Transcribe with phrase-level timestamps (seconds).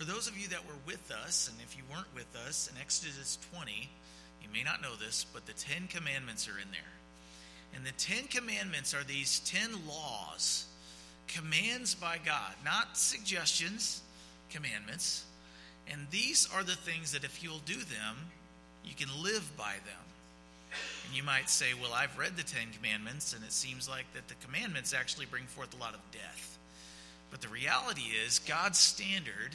[0.00, 2.80] for those of you that were with us, and if you weren't with us, in
[2.80, 3.90] Exodus 20,
[4.42, 6.80] you may not know this, but the Ten Commandments are in there.
[7.74, 10.64] And the Ten Commandments are these ten laws,
[11.28, 14.00] commands by God, not suggestions,
[14.48, 15.26] commandments.
[15.92, 18.16] And these are the things that if you'll do them,
[18.86, 20.04] you can live by them.
[21.04, 24.28] And you might say, Well, I've read the Ten Commandments, and it seems like that
[24.28, 26.56] the commandments actually bring forth a lot of death.
[27.30, 29.50] But the reality is, God's standard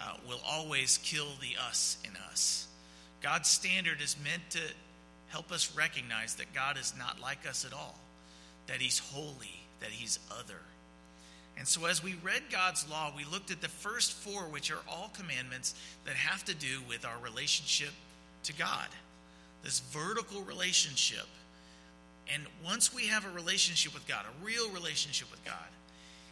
[0.00, 2.66] uh, will always kill the us in us.
[3.22, 4.60] God's standard is meant to
[5.28, 7.98] help us recognize that God is not like us at all,
[8.66, 10.60] that He's holy, that He's other.
[11.58, 14.80] And so, as we read God's law, we looked at the first four, which are
[14.88, 15.74] all commandments
[16.06, 17.90] that have to do with our relationship
[18.44, 18.88] to God,
[19.62, 21.26] this vertical relationship.
[22.32, 25.54] And once we have a relationship with God, a real relationship with God,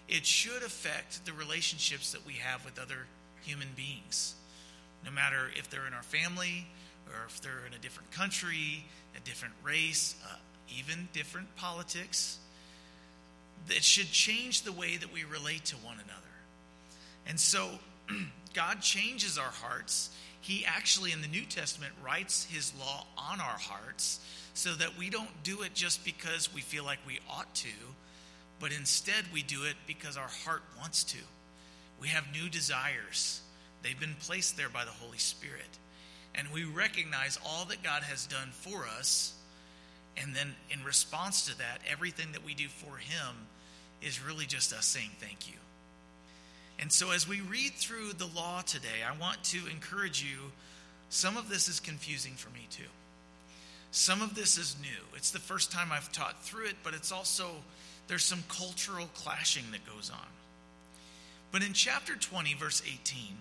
[0.09, 3.07] it should affect the relationships that we have with other
[3.43, 4.35] human beings.
[5.05, 6.67] No matter if they're in our family,
[7.07, 8.85] or if they're in a different country,
[9.17, 10.37] a different race, uh,
[10.77, 12.39] even different politics,
[13.69, 16.23] it should change the way that we relate to one another.
[17.27, 17.69] And so
[18.55, 20.11] God changes our hearts.
[20.41, 24.21] He actually, in the New Testament, writes his law on our hearts
[24.55, 27.69] so that we don't do it just because we feel like we ought to,
[28.61, 31.19] but instead we do it because our heart wants to.
[32.01, 33.41] We have new desires,
[33.83, 35.79] they've been placed there by the Holy Spirit
[36.39, 39.35] and we recognize all that God has done for us.
[40.17, 43.35] And then in response to that, everything that we do for Him
[44.01, 45.57] is really just us saying thank you.
[46.79, 50.53] And so as we read through the law today, I want to encourage you.
[51.11, 52.85] Some of this is confusing for me too.
[53.91, 55.17] Some of this is new.
[55.17, 57.49] It's the first time I've taught through it, but it's also,
[58.07, 60.27] there's some cultural clashing that goes on.
[61.51, 63.37] But in chapter 20, verse 18,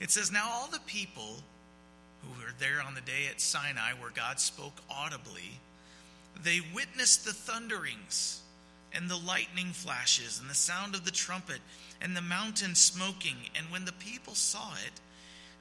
[0.00, 1.42] it says, Now all the people
[2.22, 5.60] who were there on the day at Sinai where God spoke audibly,
[6.42, 8.42] they witnessed the thunderings
[8.92, 11.60] and the lightning flashes and the sound of the trumpet
[12.00, 13.36] and the mountain smoking.
[13.56, 15.00] And when the people saw it,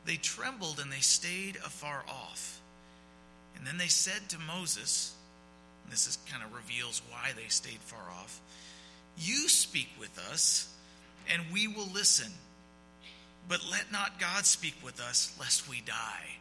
[0.06, 2.62] they trembled and they stayed afar off.
[3.58, 5.14] And then they said to Moses,
[5.90, 8.40] this is kind of reveals why they stayed far off.
[9.18, 10.74] You speak with us,
[11.30, 12.32] and we will listen.
[13.50, 16.38] But let not God speak with us, lest we die.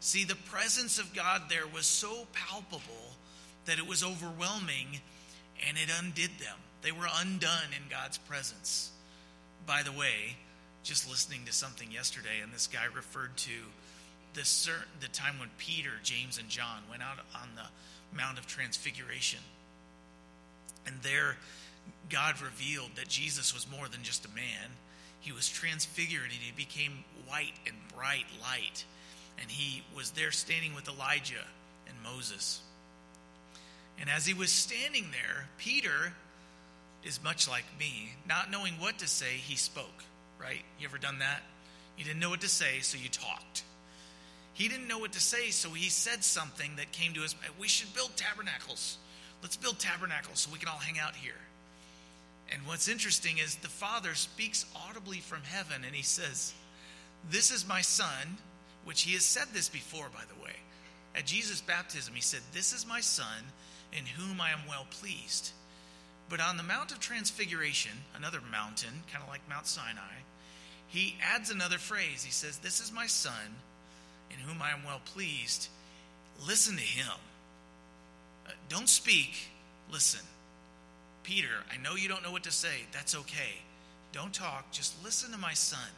[0.00, 3.14] See, the presence of God there was so palpable
[3.64, 5.00] that it was overwhelming
[5.66, 6.58] and it undid them.
[6.82, 8.90] They were undone in God's presence.
[9.66, 10.36] By the way,
[10.82, 13.50] just listening to something yesterday, and this guy referred to
[14.34, 18.46] the, certain, the time when Peter, James, and John went out on the Mount of
[18.46, 19.40] Transfiguration.
[20.86, 21.38] And there,
[22.08, 24.70] God revealed that Jesus was more than just a man
[25.24, 28.84] he was transfigured and he became white and bright light.
[29.40, 31.46] And he was there standing with Elijah
[31.88, 32.60] and Moses.
[33.98, 36.12] And as he was standing there, Peter
[37.04, 38.12] is much like me.
[38.28, 40.04] Not knowing what to say, he spoke,
[40.38, 40.60] right?
[40.78, 41.40] You ever done that?
[41.96, 43.62] You didn't know what to say, so you talked.
[44.52, 47.34] He didn't know what to say, so he said something that came to us.
[47.58, 48.98] We should build tabernacles.
[49.40, 51.32] Let's build tabernacles so we can all hang out here.
[52.54, 56.54] And what's interesting is the Father speaks audibly from heaven and he says,
[57.28, 58.38] This is my Son,
[58.84, 60.54] which he has said this before, by the way.
[61.16, 63.42] At Jesus' baptism, he said, This is my Son,
[63.92, 65.50] in whom I am well pleased.
[66.28, 70.22] But on the Mount of Transfiguration, another mountain, kind of like Mount Sinai,
[70.86, 72.22] he adds another phrase.
[72.22, 73.56] He says, This is my Son,
[74.30, 75.68] in whom I am well pleased.
[76.46, 77.18] Listen to him.
[78.46, 79.48] Uh, don't speak,
[79.90, 80.20] listen.
[81.24, 82.84] Peter, I know you don't know what to say.
[82.92, 83.60] That's okay.
[84.12, 84.70] Don't talk.
[84.70, 85.90] Just listen to my son.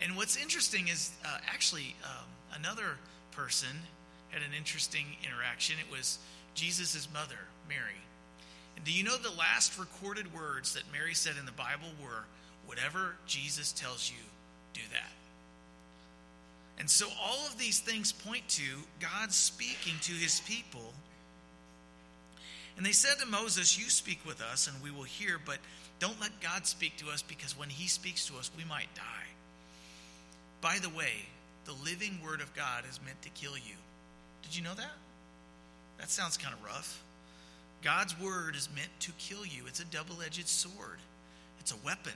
[0.00, 2.96] And what's interesting is uh, actually um, another
[3.32, 3.68] person
[4.30, 5.76] had an interesting interaction.
[5.80, 6.18] It was
[6.54, 7.38] Jesus' mother,
[7.68, 8.00] Mary.
[8.76, 12.24] And do you know the last recorded words that Mary said in the Bible were,
[12.66, 14.22] Whatever Jesus tells you,
[14.74, 15.10] do that.
[16.78, 18.62] And so all of these things point to
[19.00, 20.94] God speaking to his people
[22.80, 25.58] and they said to Moses, You speak with us, and we will hear, but
[25.98, 29.02] don't let God speak to us because when he speaks to us, we might die.
[30.62, 31.12] By the way,
[31.66, 33.76] the living word of God is meant to kill you.
[34.40, 34.92] Did you know that?
[35.98, 37.02] That sounds kind of rough.
[37.82, 39.64] God's word is meant to kill you.
[39.66, 41.00] It's a double edged sword,
[41.58, 42.14] it's a weapon.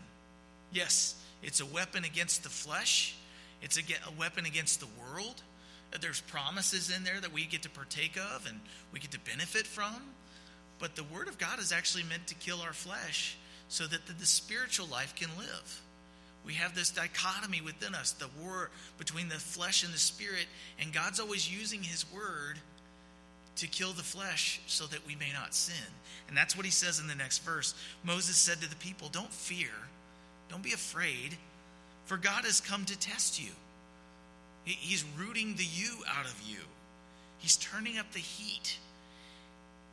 [0.73, 3.15] Yes, it's a weapon against the flesh,
[3.61, 3.83] it's a,
[4.19, 5.43] weapon against the world.
[6.01, 8.59] There's promises in there that we get to partake of and
[8.95, 10.01] we get to benefit from.
[10.79, 13.37] But the Word of God is actually meant to kill our flesh
[13.69, 15.83] so that the, the spiritual life can live.
[16.45, 20.47] we have this dichotomy within us the war between the flesh and the spirit,
[20.79, 22.59] and God's always using His word
[23.57, 25.75] to kill the flesh so that we may not sin.
[26.29, 27.75] And that's what He says in the next verse.
[28.03, 29.71] Moses said to the people, Don't fear,
[30.51, 31.37] don't be afraid,
[32.05, 33.51] for God has come to test you.
[34.65, 36.61] He's rooting the you out of you,
[37.39, 38.79] He's turning up the heat.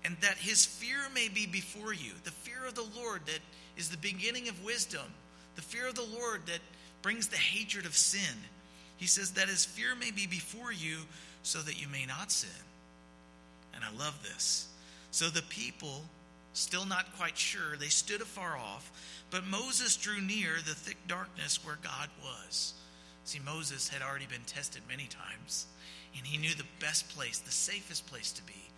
[0.04, 3.40] And that His fear may be before you, the fear of the Lord that
[3.78, 5.12] is the beginning of wisdom
[5.56, 6.60] the fear of the Lord that
[7.02, 8.36] brings the hatred of sin.
[8.98, 10.98] He says that his fear may be before you
[11.44, 12.50] so that you may not sin.
[13.74, 14.68] And I love this.
[15.12, 16.04] So the people,
[16.54, 18.92] still not quite sure, they stood afar off,
[19.32, 22.74] but Moses drew near the thick darkness where God was.
[23.24, 25.68] See, Moses had already been tested many times,
[26.18, 28.70] and he knew the best place, the safest place to be,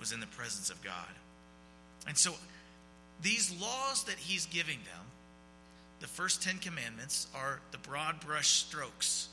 [0.00, 0.94] was in the presence of God.
[2.08, 2.32] And so
[3.22, 5.04] these laws that he's giving them,
[6.00, 9.28] the first Ten Commandments are the broad brush strokes.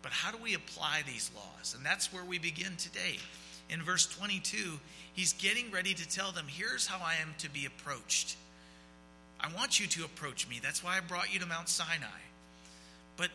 [0.00, 1.74] But how do we apply these laws?
[1.76, 3.18] And that's where we begin today.
[3.68, 4.78] In verse 22,
[5.14, 8.36] he's getting ready to tell them, here's how I am to be approached.
[9.40, 10.60] I want you to approach me.
[10.62, 12.06] That's why I brought you to Mount Sinai.
[13.16, 13.30] But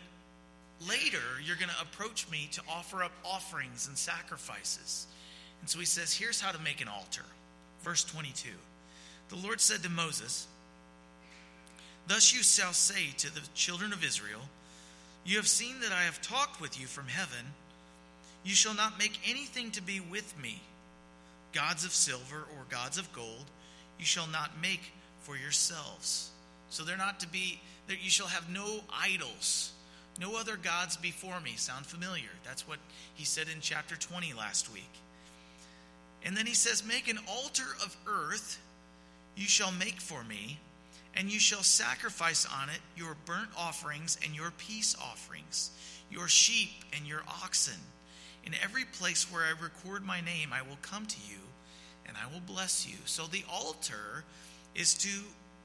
[0.88, 5.08] later, you're going to approach me to offer up offerings and sacrifices.
[5.62, 7.24] And so he says, here's how to make an altar.
[7.84, 8.50] Verse 22.
[9.30, 10.48] The Lord said to Moses,
[12.08, 14.42] Thus you shall say to the children of Israel,
[15.26, 17.54] You have seen that I have talked with you from heaven.
[18.44, 20.62] You shall not make anything to be with me,
[21.54, 23.46] gods of silver or gods of gold,
[24.00, 26.32] you shall not make for yourselves.
[26.70, 27.60] So they're not to be,
[27.90, 29.74] you shall have no idols,
[30.20, 31.54] no other gods before me.
[31.58, 32.30] Sound familiar?
[32.46, 32.80] That's what
[33.14, 34.90] he said in chapter 20 last week.
[36.25, 38.60] And then he says, Make an altar of earth,
[39.36, 40.60] you shall make for me
[41.16, 45.71] and you shall sacrifice on it your burnt offerings and your peace offerings,
[46.12, 47.80] your sheep and your oxen.
[48.45, 51.39] In every place where I record my name, I will come to you
[52.07, 52.95] and I will bless you.
[53.06, 54.24] So the altar
[54.75, 55.10] is to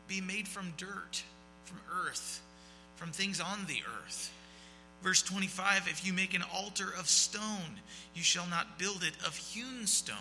[0.09, 1.23] be made from dirt,
[1.65, 2.43] from earth,
[2.97, 4.33] from things on the earth.
[5.03, 7.81] Verse 25 If you make an altar of stone,
[8.15, 10.17] you shall not build it of hewn stone.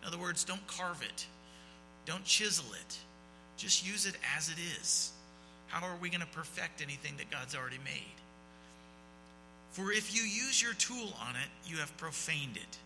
[0.00, 1.26] In other words, don't carve it,
[2.06, 2.98] don't chisel it
[3.58, 5.10] just use it as it is.
[5.66, 8.02] How are we going to perfect anything that God's already made?
[9.72, 12.78] For if you use your tool on it, you have profaned it.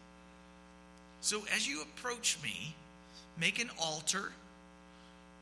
[1.21, 2.75] So as you approach me,
[3.39, 4.33] make an altar.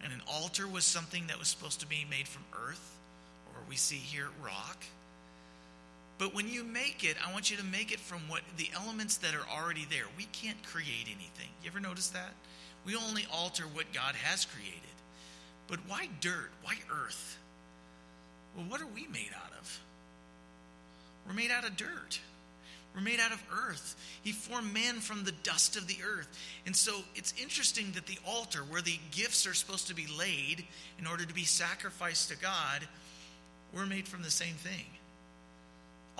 [0.03, 2.97] And an altar was something that was supposed to be made from earth,
[3.55, 4.79] or we see here rock.
[6.21, 9.17] But when you make it, I want you to make it from what the elements
[9.17, 10.05] that are already there.
[10.19, 11.49] We can't create anything.
[11.65, 12.35] You ever notice that?
[12.85, 14.81] We only alter what God has created.
[15.67, 16.51] But why dirt?
[16.63, 17.39] Why earth?
[18.55, 19.81] Well, what are we made out of?
[21.27, 22.21] We're made out of dirt.
[22.95, 23.97] We're made out of earth.
[24.23, 26.29] He formed man from the dust of the earth.
[26.67, 30.67] And so it's interesting that the altar, where the gifts are supposed to be laid
[30.99, 32.87] in order to be sacrificed to God,
[33.73, 34.85] we're made from the same thing.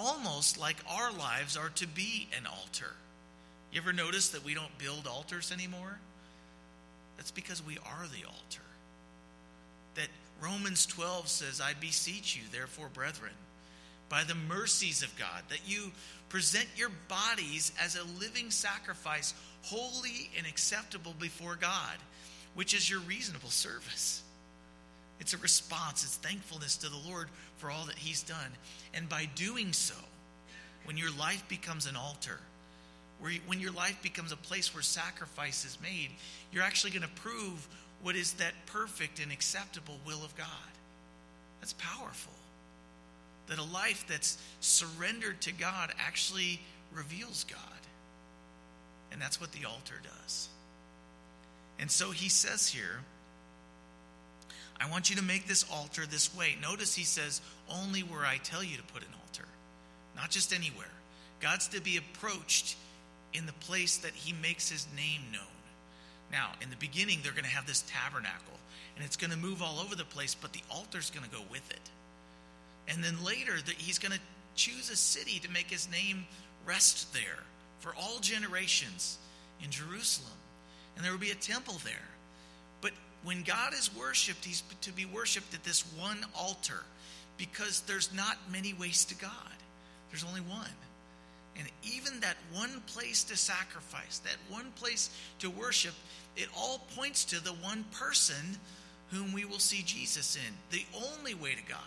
[0.01, 2.95] Almost like our lives are to be an altar.
[3.71, 5.99] You ever notice that we don't build altars anymore?
[7.19, 8.63] That's because we are the altar
[9.95, 10.09] that
[10.41, 13.33] Romans 12 says, I beseech you, therefore, brethren,
[14.09, 15.93] by the mercies of God, that you
[16.31, 21.97] present your bodies as a living sacrifice, holy and acceptable before God,
[22.55, 24.23] which is your reasonable service.
[25.21, 28.53] It's a response, it's thankfulness to the Lord for all that He's done.
[28.95, 29.95] And by doing so,
[30.85, 32.41] when your life becomes an altar,
[33.21, 36.09] where you, when your life becomes a place where sacrifice is made,
[36.53, 37.69] you're actually going to prove
[38.03, 40.47] what is that perfect and acceptable will of God.
[41.61, 42.33] That's powerful.
[43.49, 46.61] That a life that's surrendered to God actually
[46.95, 47.59] reveals God.
[49.13, 50.49] And that's what the altar does.
[51.79, 53.01] And so he says here,
[54.81, 56.57] I want you to make this altar this way.
[56.61, 59.49] Notice he says, only where I tell you to put an altar,
[60.17, 60.87] not just anywhere.
[61.41, 62.77] God's to be approached
[63.33, 65.43] in the place that he makes his name known.
[66.33, 68.59] Now, in the beginning, they're going to have this tabernacle,
[68.97, 71.43] and it's going to move all over the place, but the altar's going to go
[71.51, 71.91] with it.
[72.89, 74.21] And then later, he's going to
[74.55, 76.25] choose a city to make his name
[76.67, 77.45] rest there
[77.81, 79.19] for all generations
[79.63, 80.33] in Jerusalem.
[80.97, 82.09] And there will be a temple there.
[83.23, 86.83] When God is worshiped, he's to be worshiped at this one altar
[87.37, 89.33] because there's not many ways to God,
[90.11, 90.71] there's only one.
[91.59, 95.11] And even that one place to sacrifice, that one place
[95.41, 95.95] to worship,
[96.37, 98.57] it all points to the one person
[99.11, 101.79] whom we will see Jesus in, the only way to God.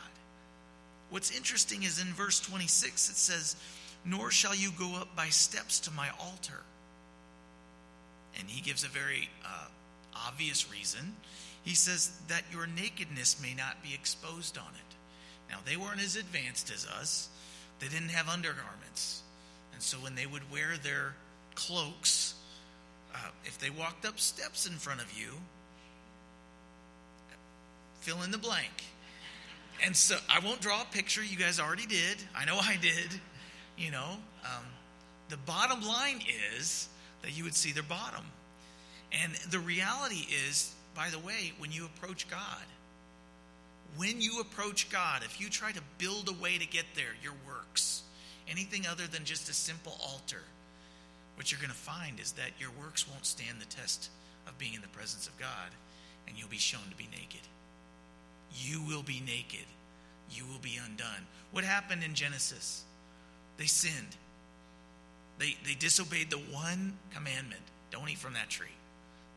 [1.09, 3.55] what's interesting is in verse 26 it says,
[4.05, 6.61] Nor shall you go up by steps to my altar.
[8.37, 9.67] And he gives a very uh,
[10.27, 11.15] obvious reason.
[11.63, 14.95] He says that your nakedness may not be exposed on it.
[15.49, 17.29] Now, they weren't as advanced as us,
[17.79, 19.21] they didn't have undergarments.
[19.73, 21.15] And so when they would wear their
[21.55, 22.35] cloaks,
[23.13, 25.31] uh, if they walked up steps in front of you,
[28.01, 28.83] fill in the blank.
[29.85, 31.23] And so I won't draw a picture.
[31.23, 32.17] You guys already did.
[32.35, 33.19] I know I did.
[33.77, 34.65] You know, um,
[35.29, 36.21] the bottom line
[36.55, 36.87] is
[37.21, 38.23] that you would see their bottom.
[39.21, 42.63] And the reality is, by the way, when you approach God,
[43.95, 47.33] when you approach God, if you try to build a way to get there, your
[47.47, 48.03] works,
[48.47, 50.41] anything other than just a simple altar,
[51.35, 54.09] what you're going to find is that your works won't stand the test
[54.47, 55.69] of being in the presence of God,
[56.27, 57.41] and you'll be shown to be naked.
[58.55, 59.65] You will be naked.
[60.31, 61.27] You will be undone.
[61.51, 62.83] What happened in Genesis?
[63.57, 64.15] They sinned.
[65.37, 68.67] They, they disobeyed the one commandment don't eat from that tree.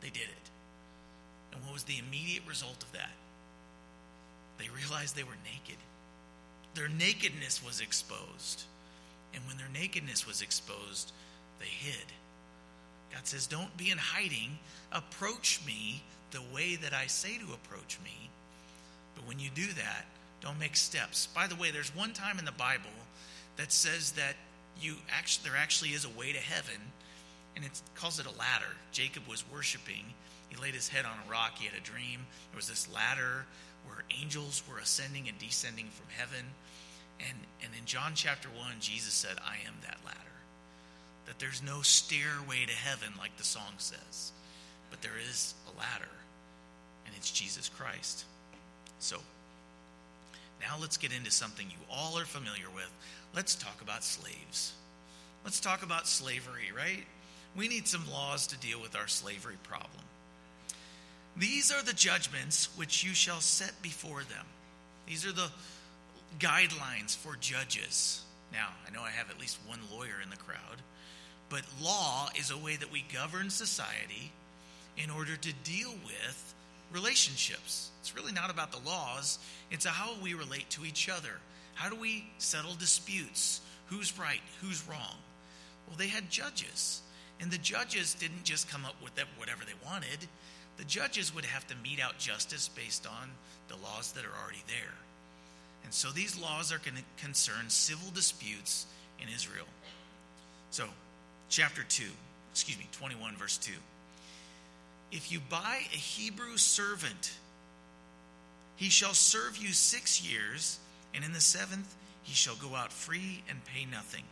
[0.06, 0.50] They did it.
[1.52, 3.10] And what was the immediate result of that?
[4.56, 5.78] They realized they were naked.
[6.76, 8.62] Their nakedness was exposed.
[9.34, 11.10] And when their nakedness was exposed,
[11.58, 12.06] they hid.
[13.12, 14.60] God says, Don't be in hiding.
[14.92, 18.30] Approach me the way that I say to approach me.
[19.16, 20.04] But when you do that,
[20.40, 21.26] don't make steps.
[21.34, 22.90] By the way, there's one time in the Bible
[23.56, 24.36] that says that
[24.80, 26.80] you actually there actually is a way to heaven,
[27.56, 28.76] and it calls it a ladder.
[28.92, 30.04] Jacob was worshiping.
[30.50, 31.52] He laid his head on a rock.
[31.58, 32.26] He had a dream.
[32.52, 33.46] There was this ladder
[33.86, 36.44] where angels were ascending and descending from heaven.
[37.20, 40.20] And, and in John chapter 1, Jesus said, I am that ladder.
[41.26, 44.32] That there's no stairway to heaven like the song says,
[44.90, 46.12] but there is a ladder,
[47.04, 48.24] and it's Jesus Christ.
[49.00, 49.16] So,
[50.60, 52.90] now let's get into something you all are familiar with.
[53.34, 54.74] Let's talk about slaves.
[55.44, 57.04] Let's talk about slavery, right?
[57.56, 60.02] We need some laws to deal with our slavery problem.
[61.36, 64.46] These are the judgments which you shall set before them.
[65.06, 65.50] These are the
[66.38, 68.22] guidelines for judges.
[68.52, 70.82] Now, I know I have at least one lawyer in the crowd,
[71.48, 74.32] but law is a way that we govern society
[74.96, 76.54] in order to deal with
[76.92, 77.90] relationships.
[78.00, 79.38] It's really not about the laws,
[79.70, 81.32] it's how we relate to each other.
[81.74, 83.60] How do we settle disputes?
[83.86, 84.40] Who's right?
[84.62, 85.16] Who's wrong?
[85.86, 87.02] Well, they had judges,
[87.40, 90.26] and the judges didn't just come up with whatever they wanted.
[90.78, 93.30] The judges would have to mete out justice based on
[93.68, 94.94] the laws that are already there.
[95.84, 98.86] And so these laws are going to concern civil disputes
[99.22, 99.66] in Israel.
[100.70, 100.84] So,
[101.48, 102.04] chapter 2,
[102.52, 103.72] excuse me, 21, verse 2.
[105.12, 107.32] If you buy a Hebrew servant,
[108.76, 110.78] he shall serve you six years,
[111.14, 114.24] and in the seventh he shall go out free and pay nothing.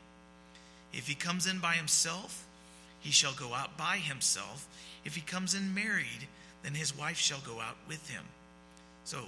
[0.92, 2.44] If he comes in by himself,
[3.04, 4.66] he shall go out by himself.
[5.04, 6.26] If he comes in married,
[6.64, 8.24] then his wife shall go out with him.
[9.04, 9.18] So,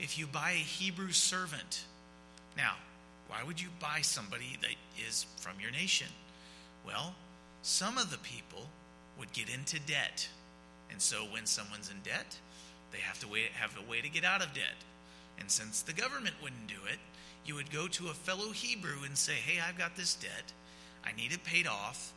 [0.00, 1.84] if you buy a Hebrew servant,
[2.56, 2.74] now,
[3.28, 4.74] why would you buy somebody that
[5.06, 6.08] is from your nation?
[6.84, 7.14] Well,
[7.62, 8.66] some of the people
[9.18, 10.26] would get into debt
[10.90, 12.36] and so when someone's in debt,
[12.92, 14.76] they have to wait, have a way to get out of debt.
[15.38, 16.98] And since the government wouldn't do it,
[17.46, 20.52] you would go to a fellow Hebrew and say, Hey, I've got this debt.
[21.04, 22.12] I need it paid off,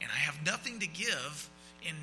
[0.00, 1.50] and I have nothing to give
[1.82, 1.94] in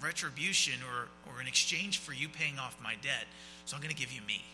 [0.00, 3.26] retribution or, or in exchange for you paying off my debt.
[3.64, 4.44] So I'm going to give you me.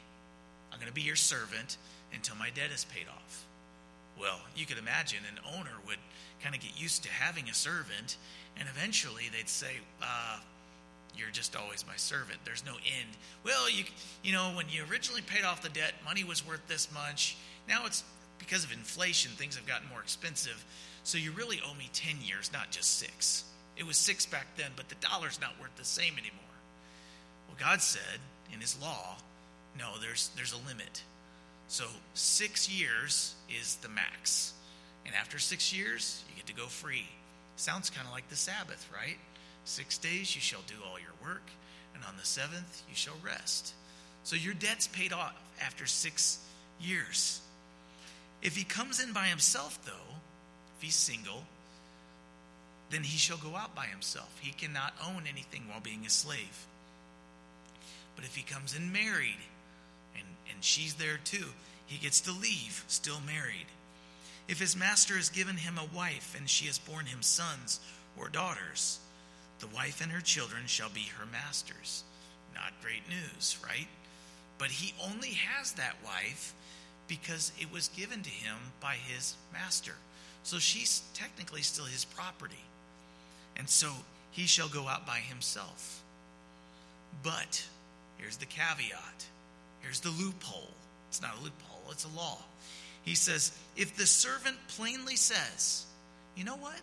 [0.73, 1.79] I'm going to be your servant
[2.13, 3.45] until my debt is paid off.
[4.21, 5.99] Well, you could imagine an owner would
[6.43, 8.17] kind of get used to having a servant,
[8.57, 10.39] and eventually they'd say, uh,
[11.17, 12.39] you're just always my servant.
[12.45, 13.11] There's no end.
[13.45, 13.85] Well, you
[14.23, 17.37] you know, when you originally paid off the debt, money was worth this much.
[17.69, 18.05] Now it's
[18.39, 20.65] because of inflation, things have gotten more expensive.
[21.09, 23.45] So you really owe me 10 years, not just 6.
[23.79, 26.55] It was 6 back then, but the dollar's not worth the same anymore.
[27.49, 28.21] Well, God said
[28.53, 29.17] in his law,
[29.79, 31.03] no, there's there's a limit.
[31.69, 34.53] So 6 years is the max.
[35.07, 37.09] And after 6 years, you get to go free.
[37.57, 39.17] Sounds kind of like the Sabbath, right?
[39.65, 41.49] Six days you shall do all your work,
[41.95, 43.73] and on the seventh you shall rest.
[44.25, 46.39] So your debt's paid off after six
[46.79, 47.41] years.
[48.43, 50.08] If he comes in by himself, though,
[50.79, 51.43] if he's single,
[52.91, 54.39] then he shall go out by himself.
[54.41, 56.67] He cannot own anything while being a slave.
[58.15, 59.39] But if he comes in married,
[60.15, 61.47] and, and she's there too,
[61.87, 63.67] he gets to leave, still married.
[64.49, 67.81] If his master has given him a wife, and she has borne him sons
[68.17, 69.01] or daughters,
[69.59, 72.05] the wife and her children shall be her masters.
[72.55, 73.89] Not great news, right?
[74.59, 76.55] But he only has that wife
[77.09, 79.95] because it was given to him by his master.
[80.49, 82.65] So she's technically still his property.
[83.59, 83.91] And so
[84.31, 86.03] he shall go out by himself.
[87.23, 87.63] But
[88.17, 89.27] here's the caveat
[89.83, 90.71] here's the loophole.
[91.11, 92.39] It's not a loophole, it's a law.
[93.03, 95.85] He says, if the servant plainly says,
[96.35, 96.81] you know what?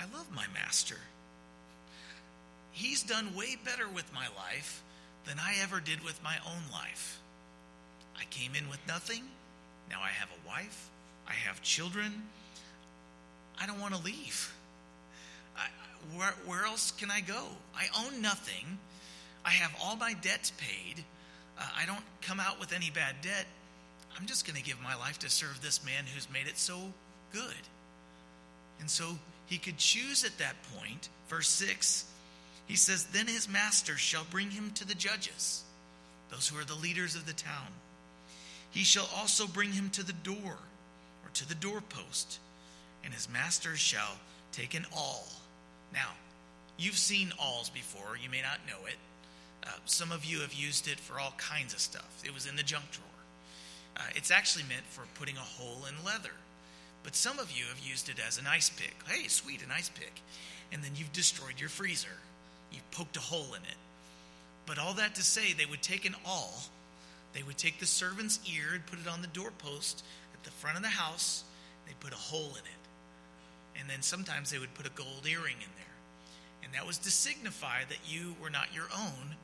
[0.00, 0.96] I love my master.
[2.72, 4.82] He's done way better with my life
[5.26, 7.20] than I ever did with my own life.
[8.18, 9.24] I came in with nothing.
[9.90, 10.88] Now I have a wife.
[11.28, 12.22] I have children.
[13.60, 14.54] I don't want to leave.
[15.56, 15.66] I,
[16.16, 17.42] where, where else can I go?
[17.76, 18.78] I own nothing.
[19.44, 21.04] I have all my debts paid.
[21.58, 23.46] Uh, I don't come out with any bad debt.
[24.18, 26.92] I'm just going to give my life to serve this man who's made it so
[27.32, 27.42] good.
[28.80, 31.08] And so he could choose at that point.
[31.28, 32.04] Verse 6,
[32.66, 35.62] he says, Then his master shall bring him to the judges,
[36.30, 37.68] those who are the leaders of the town.
[38.70, 40.58] He shall also bring him to the door,
[41.24, 42.38] or to the doorpost,
[43.08, 44.18] and his master shall
[44.52, 45.24] take an awl.
[45.94, 46.10] Now,
[46.76, 48.96] you've seen awls before, you may not know it.
[49.66, 52.22] Uh, some of you have used it for all kinds of stuff.
[52.22, 53.06] It was in the junk drawer.
[53.96, 56.34] Uh, it's actually meant for putting a hole in leather.
[57.02, 58.94] But some of you have used it as an ice pick.
[59.06, 60.20] Hey, sweet, an ice pick.
[60.70, 62.18] And then you've destroyed your freezer.
[62.70, 63.78] You've poked a hole in it.
[64.66, 66.60] But all that to say, they would take an awl,
[67.32, 70.76] they would take the servant's ear and put it on the doorpost at the front
[70.76, 71.44] of the house.
[71.86, 72.77] They'd put a hole in it.
[73.78, 75.96] And then sometimes they would put a gold earring in there.
[76.64, 79.36] And that was to signify that you were not your own,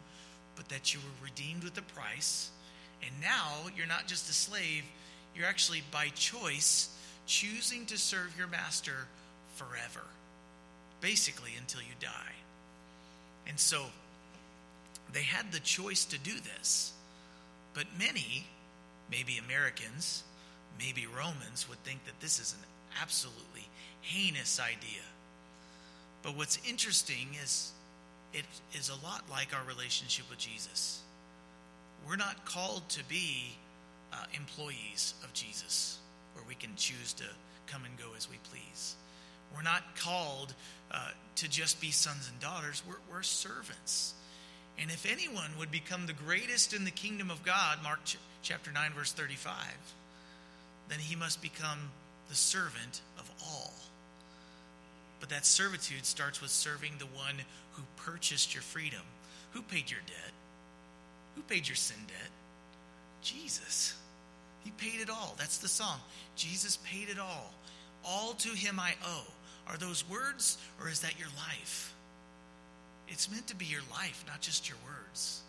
[0.57, 2.51] but that you were redeemed with a price.
[3.03, 4.85] And now you're not just a slave,
[5.35, 6.91] you're actually by choice
[7.27, 9.07] choosing to serve your master
[9.57, 10.05] forever,
[11.01, 12.35] basically until you die.
[13.47, 13.85] And so
[15.13, 16.93] they had the choice to do this.
[17.73, 18.47] But many,
[19.11, 20.23] maybe Americans,
[20.79, 22.67] maybe Romans, would think that this is an
[23.01, 23.69] absolutely
[24.05, 25.03] heinous idea.
[26.23, 27.73] But what's interesting is
[28.33, 31.01] it is a lot like our relationship with Jesus.
[32.07, 33.57] We're not called to be
[34.13, 35.99] uh, employees of Jesus
[36.35, 37.25] where we can choose to
[37.67, 38.97] come and go as we please.
[39.55, 40.55] We're not called
[40.91, 44.15] uh, to just be sons and daughters, we're, we're servants.
[44.79, 48.73] And if anyone would become the greatest in the kingdom of God, Mark ch- chapter
[48.73, 49.55] 9, verse 35,
[50.89, 51.79] then he must become
[52.29, 53.73] the servant of all.
[55.25, 57.37] But that servitude starts with serving the one
[57.73, 59.01] who purchased your freedom.
[59.53, 60.33] Who paid your debt?
[61.35, 62.29] Who paid your sin debt?
[63.23, 63.95] Jesus.
[64.65, 65.35] He paid it all.
[65.39, 65.99] That's the song.
[66.37, 67.55] Jesus paid it all.
[68.05, 69.25] All to him I owe.
[69.67, 71.95] Are those words or is that your life?
[73.09, 75.41] It's meant to be your life, not just your words.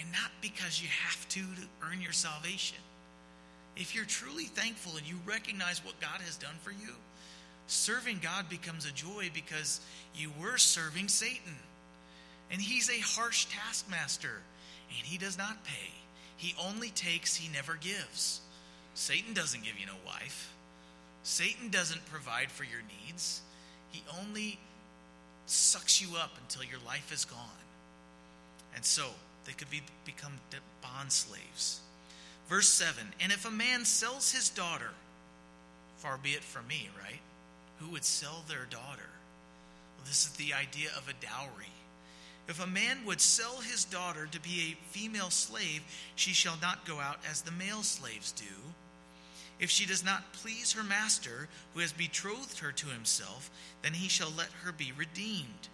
[0.00, 2.78] And not because you have to to earn your salvation.
[3.74, 6.94] If you're truly thankful and you recognize what God has done for you,
[7.68, 9.80] serving God becomes a joy because
[10.14, 11.56] you were serving Satan.
[12.50, 14.40] And he's a harsh taskmaster,
[14.88, 15.92] and he does not pay.
[16.36, 18.40] He only takes, he never gives.
[18.94, 20.52] Satan doesn't give you no wife.
[21.22, 23.42] Satan doesn't provide for your needs.
[23.90, 24.58] He only
[25.46, 27.38] sucks you up until your life is gone.
[28.74, 29.06] And so
[29.44, 30.32] they could be, become
[30.82, 31.80] bond slaves.
[32.48, 34.90] Verse 7 And if a man sells his daughter,
[35.98, 37.20] far be it from me, right?
[37.80, 39.10] Who would sell their daughter?
[39.96, 41.72] Well, this is the idea of a dowry.
[42.48, 45.82] If a man would sell his daughter to be a female slave,
[46.16, 48.44] she shall not go out as the male slaves do.
[49.60, 53.50] If she does not please her master, who has betrothed her to himself,
[53.82, 55.68] then he shall let her be redeemed.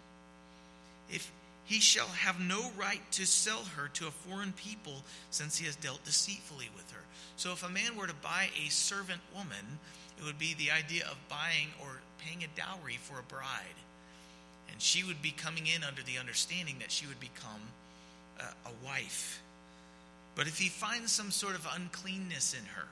[1.11, 1.31] If
[1.65, 5.77] he shall have no right to sell her to a foreign people, since he has
[5.77, 7.03] dealt deceitfully with her.
[7.37, 9.79] So, if a man were to buy a servant woman,
[10.19, 13.79] it would be the idea of buying or paying a dowry for a bride.
[14.71, 17.61] And she would be coming in under the understanding that she would become
[18.41, 19.43] a, a wife.
[20.35, 22.89] But if he finds some sort of uncleanness in her,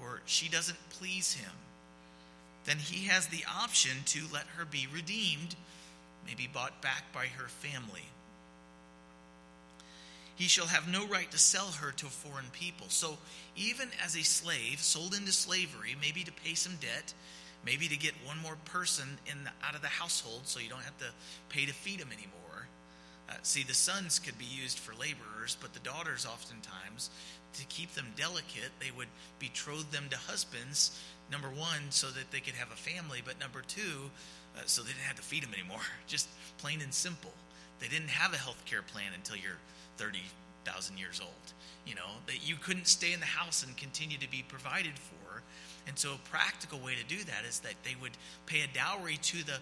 [0.00, 1.50] or she doesn't please him,
[2.64, 5.56] then he has the option to let her be redeemed,
[6.26, 8.04] maybe bought back by her family.
[10.38, 12.86] He shall have no right to sell her to a foreign people.
[12.90, 13.18] So,
[13.56, 17.12] even as a slave, sold into slavery, maybe to pay some debt,
[17.66, 20.84] maybe to get one more person in the, out of the household so you don't
[20.84, 21.10] have to
[21.48, 22.68] pay to feed them anymore.
[23.28, 27.10] Uh, see, the sons could be used for laborers, but the daughters, oftentimes,
[27.54, 29.08] to keep them delicate, they would
[29.40, 30.96] betroth them to husbands,
[31.32, 34.08] number one, so that they could have a family, but number two,
[34.56, 35.82] uh, so they didn't have to feed them anymore.
[36.06, 37.32] Just plain and simple.
[37.80, 39.58] They didn't have a health care plan until you're
[39.98, 40.20] 30
[40.64, 41.32] thousand years old.
[41.86, 45.42] You know, that you couldn't stay in the house and continue to be provided for.
[45.86, 48.12] And so a practical way to do that is that they would
[48.46, 49.58] pay a dowry to the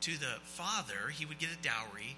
[0.00, 2.16] to the father, he would get a dowry,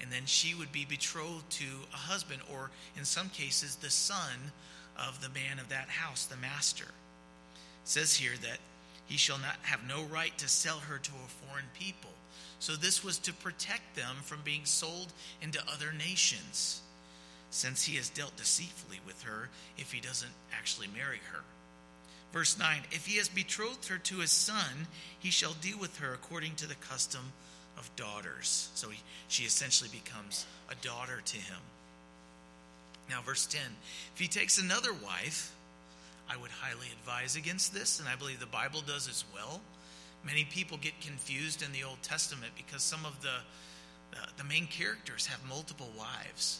[0.00, 4.52] and then she would be betrothed to a husband, or in some cases, the son
[4.98, 6.84] of the man of that house, the master.
[6.84, 8.58] It says here that
[9.06, 12.10] he shall not have no right to sell her to a foreign people.
[12.58, 16.82] So this was to protect them from being sold into other nations,
[17.54, 21.40] since he has dealt deceitfully with her if he doesn't actually marry her.
[22.32, 24.88] Verse 9 If he has betrothed her to his son,
[25.20, 27.32] he shall deal with her according to the custom
[27.78, 28.70] of daughters.
[28.74, 31.60] So he, she essentially becomes a daughter to him.
[33.08, 33.60] Now, verse 10
[34.14, 35.54] If he takes another wife,
[36.28, 39.60] I would highly advise against this, and I believe the Bible does as well.
[40.26, 44.66] Many people get confused in the Old Testament because some of the, uh, the main
[44.66, 46.58] characters have multiple wives.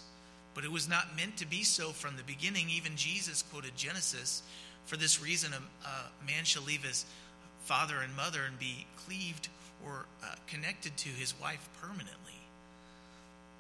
[0.55, 2.71] But it was not meant to be so from the beginning.
[2.71, 4.43] Even Jesus quoted Genesis
[4.87, 7.05] for this reason, a, a man shall leave his
[7.65, 9.49] father and mother and be cleaved
[9.85, 12.39] or uh, connected to his wife permanently.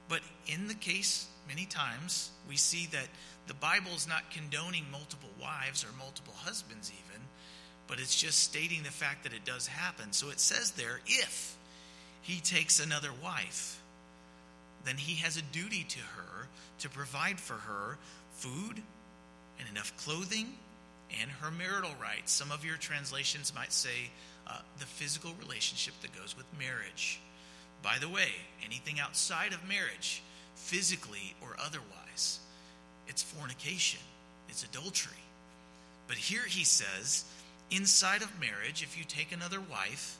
[0.08, 3.08] But in the case, many times, we see that
[3.46, 7.22] the Bible is not condoning multiple wives or multiple husbands, even,
[7.88, 10.12] but it's just stating the fact that it does happen.
[10.12, 11.56] So it says there, if
[12.20, 13.80] he takes another wife,
[14.84, 16.48] then he has a duty to her
[16.80, 17.98] to provide for her
[18.32, 18.82] food
[19.58, 20.54] and enough clothing
[21.20, 22.32] and her marital rights.
[22.32, 24.10] Some of your translations might say
[24.46, 27.20] uh, the physical relationship that goes with marriage.
[27.82, 28.28] By the way,
[28.64, 30.22] anything outside of marriage,
[30.54, 32.40] physically or otherwise,
[33.06, 34.00] it's fornication,
[34.48, 35.12] it's adultery.
[36.08, 37.24] But here he says,
[37.70, 40.18] inside of marriage, if you take another wife,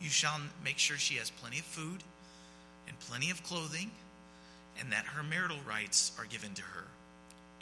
[0.00, 2.02] you shall make sure she has plenty of food
[2.90, 3.90] and plenty of clothing,
[4.80, 6.84] and that her marital rights are given to her.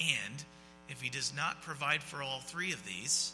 [0.00, 0.42] And
[0.88, 3.32] if he does not provide for all three of these,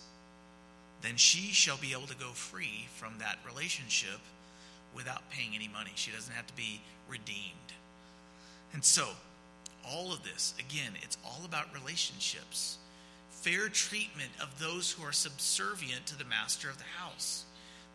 [1.02, 4.18] then she shall be able to go free from that relationship
[4.94, 5.90] without paying any money.
[5.94, 7.72] She doesn't have to be redeemed.
[8.72, 9.07] And so,
[9.87, 12.78] all of this, again, it's all about relationships.
[13.30, 17.44] Fair treatment of those who are subservient to the master of the house.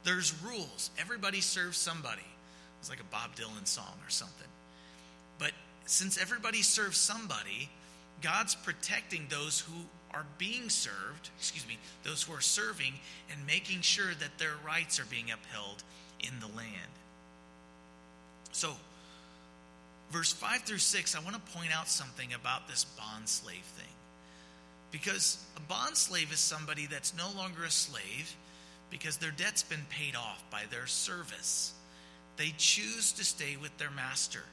[0.04, 0.92] There's rules.
[1.00, 2.22] Everybody serves somebody.
[2.80, 4.48] It's like a Bob Dylan song or something.
[5.38, 5.52] But
[5.86, 7.70] since everybody serves somebody,
[8.22, 9.74] God's protecting those who
[10.14, 12.94] are being served, excuse me, those who are serving,
[13.32, 15.84] and making sure that their rights are being upheld
[16.20, 16.92] in the land.
[18.52, 18.72] So,
[20.12, 23.86] verse 5 through 6, I want to point out something about this bond slave thing.
[24.92, 28.36] Because a bond slave is somebody that's no longer a slave
[28.90, 31.74] because their debt's been paid off by their service.
[32.40, 34.44] They choose to stay with their master.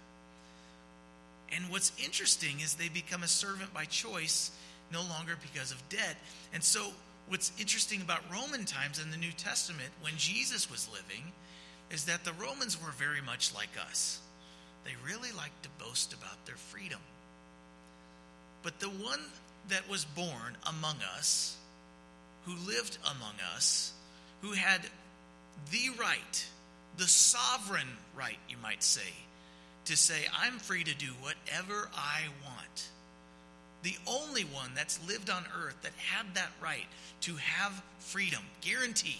[1.52, 4.50] And what's interesting is they become a servant by choice,
[4.92, 6.16] no longer because of debt.
[6.52, 6.88] And so,
[7.28, 11.30] what's interesting about Roman times in the New Testament, when Jesus was living,
[11.92, 14.18] is that the Romans were very much like us.
[14.84, 17.00] They really liked to boast about their freedom.
[18.64, 19.20] But the one
[19.68, 21.56] that was born among us,
[22.46, 23.92] who lived among us,
[24.42, 24.80] who had
[25.70, 26.46] the right,
[26.96, 29.12] the sovereign right, you might say,
[29.86, 32.88] to say, I'm free to do whatever I want.
[33.82, 36.86] The only one that's lived on earth that had that right
[37.22, 39.14] to have freedom, guaranteed,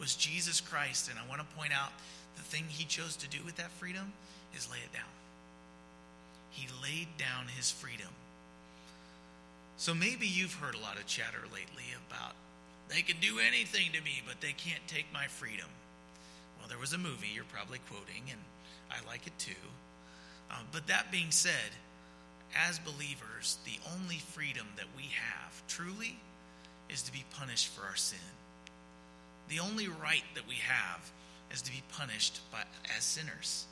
[0.00, 1.08] was Jesus Christ.
[1.08, 1.90] And I want to point out
[2.36, 4.12] the thing he chose to do with that freedom
[4.56, 5.02] is lay it down.
[6.50, 8.08] He laid down his freedom.
[9.76, 12.32] So maybe you've heard a lot of chatter lately about
[12.88, 15.68] they can do anything to me, but they can't take my freedom.
[16.68, 18.40] There was a movie you're probably quoting, and
[18.90, 19.52] I like it too.
[20.50, 21.72] Um, but that being said,
[22.68, 26.18] as believers, the only freedom that we have truly
[26.88, 28.18] is to be punished for our sin.
[29.48, 31.10] The only right that we have
[31.52, 32.62] is to be punished by,
[32.96, 33.66] as sinners.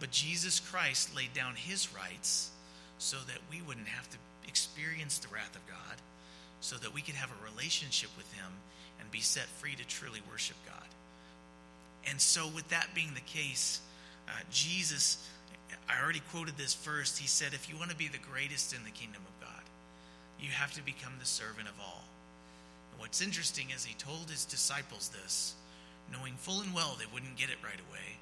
[0.00, 2.50] But Jesus Christ laid down his rights
[2.98, 5.96] so that we wouldn't have to experience the wrath of God,
[6.60, 8.52] so that we could have a relationship with him
[9.00, 10.87] and be set free to truly worship God.
[12.10, 13.80] And so, with that being the case,
[14.28, 15.28] uh, Jesus,
[15.88, 17.18] I already quoted this first.
[17.18, 19.62] He said, If you want to be the greatest in the kingdom of God,
[20.40, 22.04] you have to become the servant of all.
[22.92, 25.54] And what's interesting is he told his disciples this,
[26.12, 28.16] knowing full and well they wouldn't get it right away,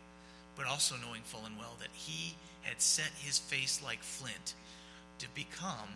[0.56, 4.54] but also knowing full and well that he had set his face like flint
[5.18, 5.88] to become,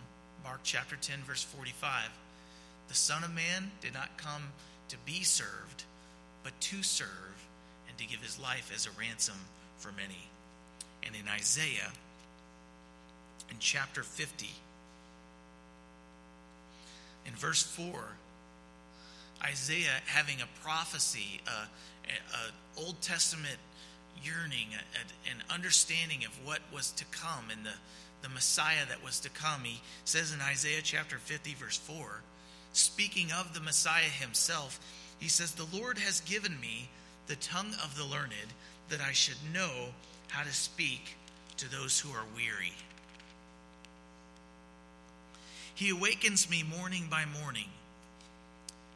[0.44, 2.11] Mark chapter 10, verse 45,
[2.88, 4.42] the Son of Man did not come
[4.88, 5.85] to be served,
[6.42, 7.39] but to serve
[8.00, 9.36] to give his life as a ransom
[9.78, 10.28] for many.
[11.04, 11.92] And in Isaiah,
[13.50, 14.48] in chapter 50.
[17.26, 17.92] In verse 4,
[19.42, 23.58] Isaiah having a prophecy, a, Old Testament
[24.22, 27.72] yearning, a, a, an understanding of what was to come and the,
[28.22, 29.62] the Messiah that was to come.
[29.64, 32.22] He says in Isaiah chapter 50, verse 4,
[32.72, 34.80] speaking of the Messiah himself,
[35.18, 36.88] he says, The Lord has given me
[37.31, 38.33] the tongue of the learned
[38.88, 39.71] that I should know
[40.31, 41.16] how to speak
[41.59, 42.73] to those who are weary.
[45.77, 47.69] He awakens me morning by morning.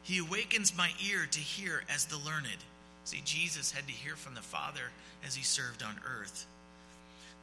[0.03, 2.57] He awakens my ear to hear as the learned.
[3.05, 4.91] See, Jesus had to hear from the Father
[5.25, 6.45] as he served on earth.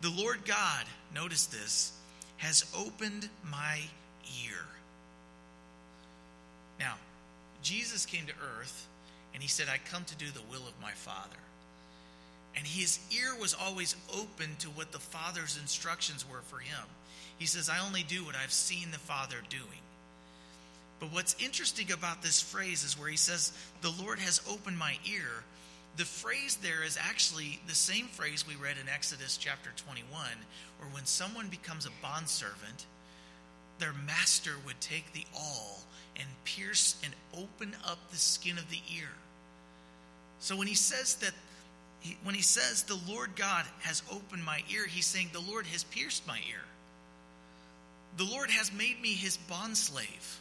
[0.02, 1.92] The Lord God, notice this,
[2.36, 3.78] has opened my
[4.44, 4.58] ear.
[6.78, 6.96] Now,
[7.62, 8.88] Jesus came to earth
[9.34, 11.36] and he said, I come to do the will of my Father.
[12.56, 16.84] And his ear was always open to what the Father's instructions were for him.
[17.38, 19.80] He says, I only do what I've seen the Father doing.
[21.00, 24.96] But what's interesting about this phrase is where he says, The Lord has opened my
[25.10, 25.42] ear.
[25.96, 30.06] The phrase there is actually the same phrase we read in Exodus chapter 21,
[30.78, 32.86] where when someone becomes a bondservant,
[33.78, 35.80] their master would take the awl
[36.16, 39.08] and pierce and open up the skin of the ear.
[40.40, 41.32] So when he says that,
[42.00, 45.66] he, when he says the Lord God has opened my ear, he's saying the Lord
[45.66, 46.62] has pierced my ear.
[48.16, 50.38] The Lord has made me his bondslave.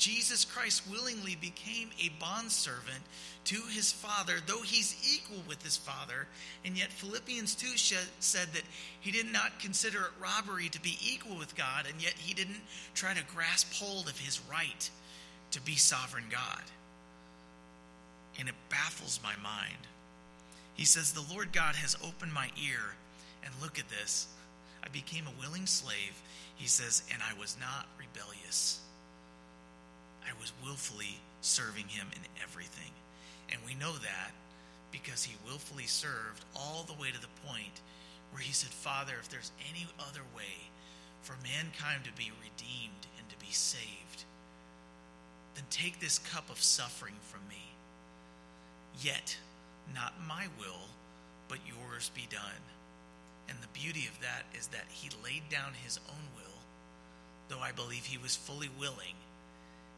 [0.00, 3.02] Jesus Christ willingly became a bondservant
[3.44, 6.26] to his Father, though he's equal with his Father.
[6.64, 8.62] And yet, Philippians 2 said that
[8.98, 12.62] he did not consider it robbery to be equal with God, and yet he didn't
[12.94, 14.88] try to grasp hold of his right
[15.50, 16.62] to be sovereign God.
[18.38, 19.86] And it baffles my mind.
[20.72, 22.96] He says, The Lord God has opened my ear,
[23.44, 24.28] and look at this.
[24.82, 26.22] I became a willing slave,
[26.56, 28.80] he says, and I was not rebellious.
[30.24, 32.92] I was willfully serving him in everything.
[33.50, 34.32] And we know that
[34.92, 37.80] because he willfully served all the way to the point
[38.32, 40.70] where he said, Father, if there's any other way
[41.22, 44.24] for mankind to be redeemed and to be saved,
[45.54, 47.72] then take this cup of suffering from me.
[49.00, 49.36] Yet,
[49.94, 50.88] not my will,
[51.48, 52.62] but yours be done.
[53.48, 56.58] And the beauty of that is that he laid down his own will,
[57.48, 59.16] though I believe he was fully willing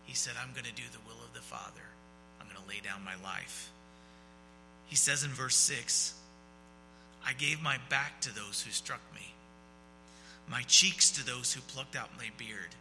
[0.05, 1.87] he said, I'm going to do the will of the Father.
[2.41, 3.71] I'm going to lay down my life.
[4.87, 6.15] He says in verse 6
[7.25, 9.33] I gave my back to those who struck me,
[10.49, 12.75] my cheeks to those who plucked out my beard,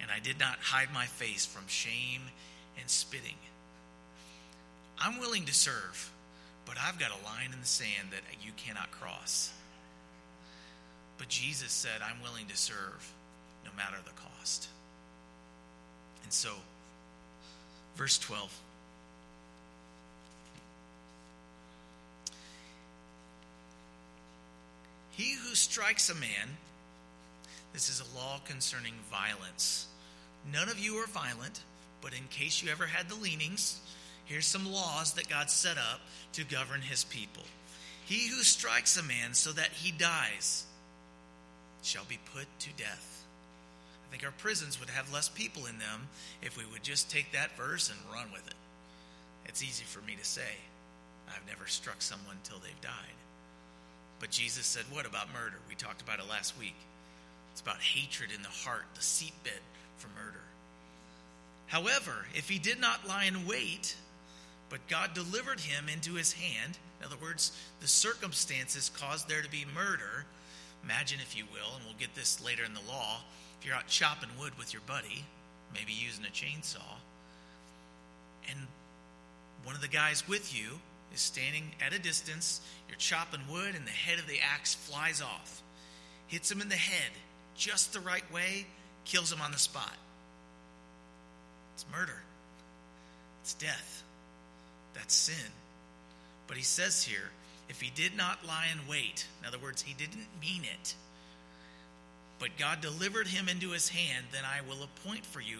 [0.00, 2.22] and I did not hide my face from shame
[2.78, 3.36] and spitting.
[4.98, 6.10] I'm willing to serve,
[6.64, 9.52] but I've got a line in the sand that you cannot cross.
[11.18, 13.12] But Jesus said, I'm willing to serve
[13.64, 14.68] no matter the cost.
[16.26, 16.50] And so,
[17.94, 18.52] verse 12.
[25.12, 26.56] He who strikes a man,
[27.72, 29.86] this is a law concerning violence.
[30.52, 31.60] None of you are violent,
[32.00, 33.80] but in case you ever had the leanings,
[34.24, 36.00] here's some laws that God set up
[36.32, 37.44] to govern his people.
[38.04, 40.64] He who strikes a man so that he dies
[41.84, 43.15] shall be put to death.
[44.06, 46.08] I think our prisons would have less people in them
[46.42, 48.54] if we would just take that verse and run with it.
[49.46, 50.56] It's easy for me to say.
[51.28, 53.16] I've never struck someone till they've died.
[54.20, 55.56] But Jesus said, What about murder?
[55.68, 56.76] We talked about it last week.
[57.52, 59.60] It's about hatred in the heart, the seatbed
[59.98, 60.42] for murder.
[61.66, 63.96] However, if he did not lie in wait,
[64.68, 69.50] but God delivered him into his hand, in other words, the circumstances caused there to
[69.50, 70.26] be murder.
[70.84, 73.20] Imagine, if you will, and we'll get this later in the law,
[73.66, 75.24] you're out chopping wood with your buddy,
[75.74, 76.96] maybe using a chainsaw,
[78.48, 78.60] and
[79.64, 80.70] one of the guys with you
[81.12, 85.20] is standing at a distance, you're chopping wood, and the head of the axe flies
[85.20, 85.62] off,
[86.28, 87.10] hits him in the head
[87.56, 88.66] just the right way,
[89.04, 89.96] kills him on the spot.
[91.74, 92.22] It's murder,
[93.42, 94.04] it's death,
[94.94, 95.50] that's sin.
[96.46, 97.30] But he says here,
[97.68, 100.94] if he did not lie in wait, in other words, he didn't mean it
[102.38, 105.58] but God delivered him into his hand, then I will appoint for you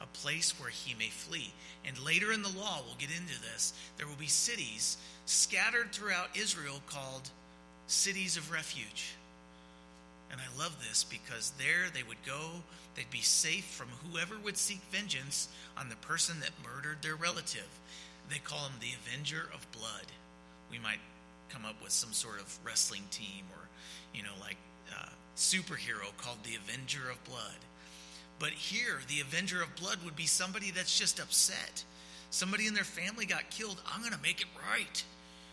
[0.00, 1.52] a place where he may flee.
[1.84, 6.36] And later in the law, we'll get into this, there will be cities scattered throughout
[6.36, 7.30] Israel called
[7.86, 9.14] cities of refuge.
[10.30, 12.50] And I love this because there they would go,
[12.94, 17.68] they'd be safe from whoever would seek vengeance on the person that murdered their relative.
[18.28, 20.06] They call him the Avenger of Blood.
[20.70, 20.98] We might
[21.48, 23.68] come up with some sort of wrestling team or,
[24.12, 24.56] you know, like
[25.36, 27.60] superhero called the Avenger of Blood.
[28.38, 31.84] But here, the Avenger of Blood would be somebody that's just upset.
[32.30, 33.80] Somebody in their family got killed.
[33.86, 35.04] I'm going to make it right.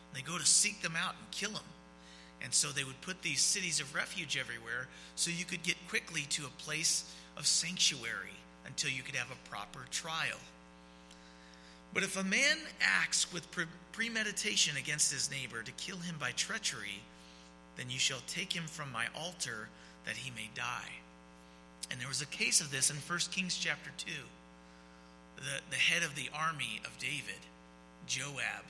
[0.10, 1.64] And they go to seek them out and kill them.
[2.44, 6.24] And so they would put these cities of refuge everywhere so you could get quickly
[6.32, 10.40] to a place of sanctuary until you could have a proper trial.
[11.94, 13.48] But if a man acts with
[13.92, 17.02] premeditation against his neighbor to kill him by treachery,
[17.78, 19.70] then you shall take him from my altar
[20.06, 20.92] that he may die.
[21.92, 24.12] And there was a case of this in 1 Kings chapter 2.
[25.38, 27.40] The, the head of the army of David,
[28.08, 28.64] Joab,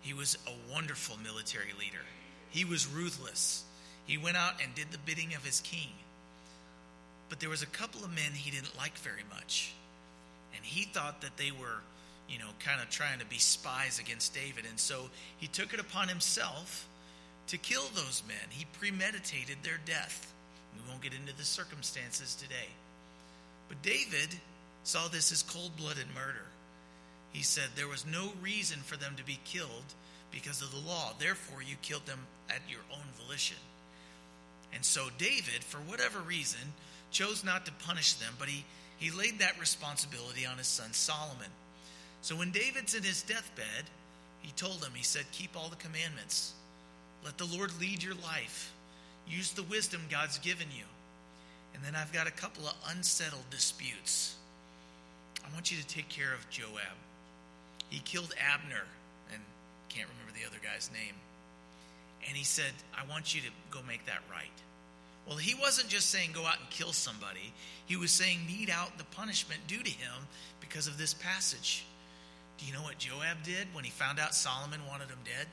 [0.00, 2.04] he was a wonderful military leader.
[2.50, 3.64] He was ruthless.
[4.04, 5.88] He went out and did the bidding of his king.
[7.28, 9.72] But there was a couple of men he didn't like very much.
[10.54, 11.80] And he thought that they were,
[12.28, 14.64] you know, kind of trying to be spies against David.
[14.68, 16.86] And so he took it upon himself
[17.48, 18.48] to kill those men.
[18.50, 20.32] He premeditated their death.
[20.74, 22.68] We won't get into the circumstances today.
[23.68, 24.28] But David
[24.84, 26.46] saw this as cold blooded murder.
[27.32, 29.94] He said there was no reason for them to be killed
[30.30, 31.12] because of the law.
[31.18, 33.56] Therefore, you killed them at your own volition.
[34.74, 36.60] And so David, for whatever reason,
[37.10, 38.64] chose not to punish them, but he,
[38.98, 41.50] he laid that responsibility on his son Solomon.
[42.22, 43.84] So when David's in his deathbed,
[44.40, 46.54] he told him, he said, Keep all the commandments.
[47.24, 48.72] Let the Lord lead your life.
[49.26, 50.84] Use the wisdom God's given you.
[51.74, 54.36] And then I've got a couple of unsettled disputes.
[55.44, 56.96] I want you to take care of Joab.
[57.88, 58.84] He killed Abner,
[59.32, 59.40] and
[59.88, 61.14] can't remember the other guy's name.
[62.26, 64.50] And he said, I want you to go make that right.
[65.26, 67.52] Well, he wasn't just saying go out and kill somebody,
[67.86, 70.12] he was saying mete out the punishment due to him
[70.60, 71.84] because of this passage.
[72.58, 75.46] Do you know what Joab did when he found out Solomon wanted him dead?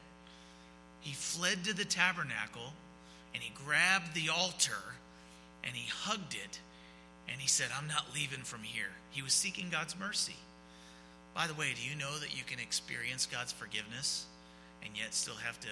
[1.01, 2.73] He fled to the tabernacle
[3.33, 4.95] and he grabbed the altar
[5.63, 6.59] and he hugged it
[7.31, 8.91] and he said, I'm not leaving from here.
[9.11, 10.35] He was seeking God's mercy.
[11.35, 14.25] By the way, do you know that you can experience God's forgiveness
[14.83, 15.67] and yet still have to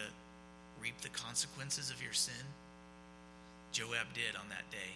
[0.82, 2.34] reap the consequences of your sin?
[3.72, 4.96] Joab did on that day.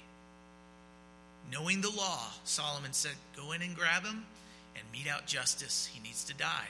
[1.52, 4.26] Knowing the law, Solomon said, Go in and grab him
[4.76, 5.90] and mete out justice.
[5.92, 6.70] He needs to die.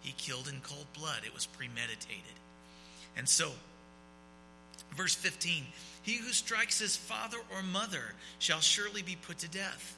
[0.00, 2.38] He killed in cold blood, it was premeditated.
[3.16, 3.50] And so,
[4.96, 5.64] verse 15
[6.02, 9.96] He who strikes his father or mother shall surely be put to death.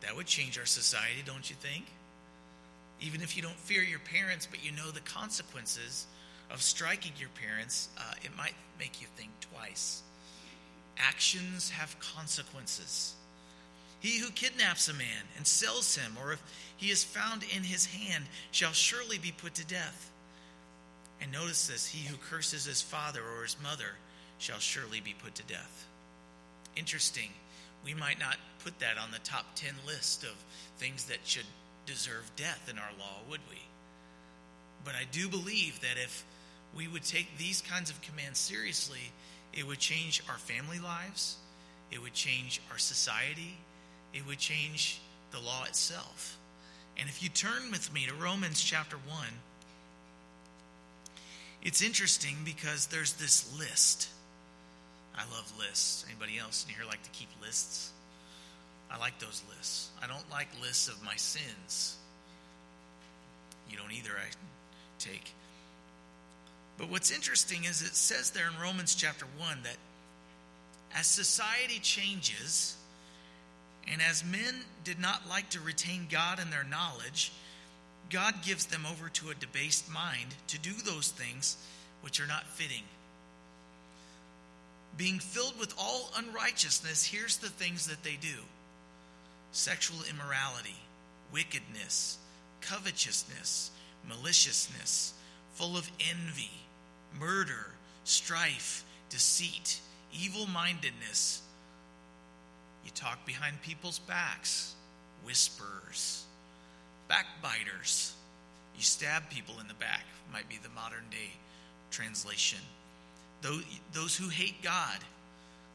[0.00, 1.86] That would change our society, don't you think?
[3.00, 6.06] Even if you don't fear your parents, but you know the consequences
[6.50, 10.02] of striking your parents, uh, it might make you think twice.
[10.98, 13.14] Actions have consequences.
[14.00, 16.42] He who kidnaps a man and sells him, or if
[16.76, 20.10] he is found in his hand, shall surely be put to death.
[21.24, 23.96] And notice this he who curses his father or his mother
[24.36, 25.86] shall surely be put to death.
[26.76, 27.30] Interesting.
[27.82, 30.34] We might not put that on the top 10 list of
[30.76, 31.46] things that should
[31.86, 33.56] deserve death in our law, would we?
[34.84, 36.26] But I do believe that if
[36.76, 39.10] we would take these kinds of commands seriously,
[39.54, 41.38] it would change our family lives,
[41.90, 43.56] it would change our society,
[44.12, 46.36] it would change the law itself.
[46.98, 49.26] And if you turn with me to Romans chapter 1,
[51.64, 54.08] it's interesting because there's this list.
[55.16, 56.04] I love lists.
[56.08, 57.90] Anybody else in here like to keep lists?
[58.90, 59.88] I like those lists.
[60.02, 61.96] I don't like lists of my sins.
[63.70, 64.30] You don't either, I
[64.98, 65.32] take.
[66.76, 69.76] But what's interesting is it says there in Romans chapter 1 that
[70.96, 72.76] as society changes,
[73.90, 77.32] and as men did not like to retain God in their knowledge,
[78.10, 81.56] God gives them over to a debased mind to do those things
[82.02, 82.82] which are not fitting.
[84.96, 88.36] Being filled with all unrighteousness, here's the things that they do
[89.52, 90.76] sexual immorality,
[91.32, 92.18] wickedness,
[92.60, 93.70] covetousness,
[94.08, 95.14] maliciousness,
[95.54, 96.50] full of envy,
[97.18, 97.66] murder,
[98.04, 99.80] strife, deceit,
[100.12, 101.42] evil mindedness.
[102.84, 104.74] You talk behind people's backs,
[105.24, 106.24] whispers
[107.08, 108.14] backbiters.
[108.76, 111.30] You stab people in the back, might be the modern day
[111.90, 112.58] translation.
[113.92, 114.98] Those, who hate God,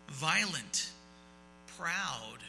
[0.09, 0.89] violent,
[1.77, 2.39] proud.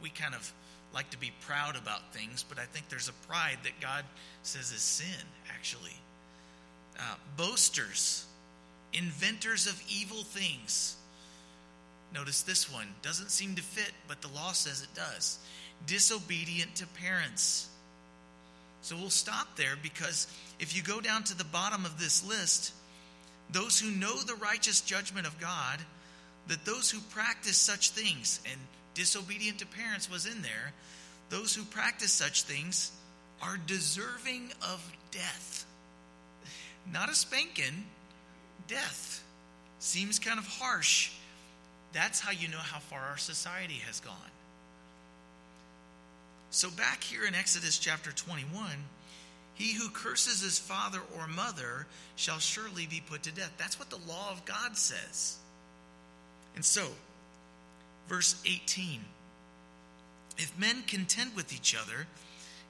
[0.00, 0.52] We kind of
[0.94, 4.04] like to be proud about things, but I think there's a pride that God
[4.42, 5.96] says is sin, actually.
[6.98, 8.26] Uh, boasters,
[8.92, 10.96] inventors of evil things.
[12.14, 15.38] Notice this one doesn't seem to fit, but the law says it does.
[15.86, 17.69] Disobedient to parents
[18.82, 20.26] so we'll stop there because
[20.58, 22.72] if you go down to the bottom of this list,
[23.52, 25.78] those who know the righteous judgment of God,
[26.48, 28.60] that those who practice such things, and
[28.94, 30.72] disobedient to parents was in there,
[31.28, 32.90] those who practice such things
[33.42, 35.64] are deserving of death.
[36.92, 37.84] Not a spanking,
[38.66, 39.22] death.
[39.78, 41.12] Seems kind of harsh.
[41.92, 44.14] That's how you know how far our society has gone.
[46.52, 48.66] So, back here in Exodus chapter 21,
[49.54, 51.86] he who curses his father or mother
[52.16, 53.52] shall surely be put to death.
[53.56, 55.36] That's what the law of God says.
[56.56, 56.88] And so,
[58.08, 59.00] verse 18
[60.38, 62.08] If men contend with each other,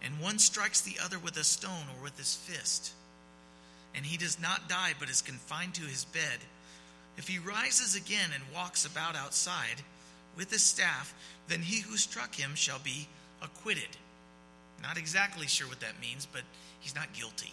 [0.02, 2.92] and one strikes the other with a stone or with his fist,
[3.94, 6.40] and he does not die but is confined to his bed,
[7.16, 9.82] if he rises again and walks about outside
[10.36, 11.14] with his staff,
[11.48, 13.08] then he who struck him shall be
[13.42, 13.96] acquitted.
[14.82, 16.42] Not exactly sure what that means, but
[16.80, 17.52] he's not guilty.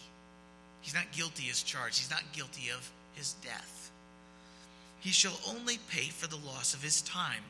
[0.80, 1.98] He's not guilty as charged.
[1.98, 3.90] He's not guilty of his death.
[5.00, 7.42] He shall only pay for the loss of his time.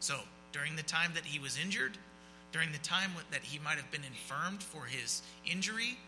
[0.00, 0.16] So,
[0.52, 1.98] during the time that he was injured,
[2.52, 5.98] during the time that he might have been infirmed for his injury,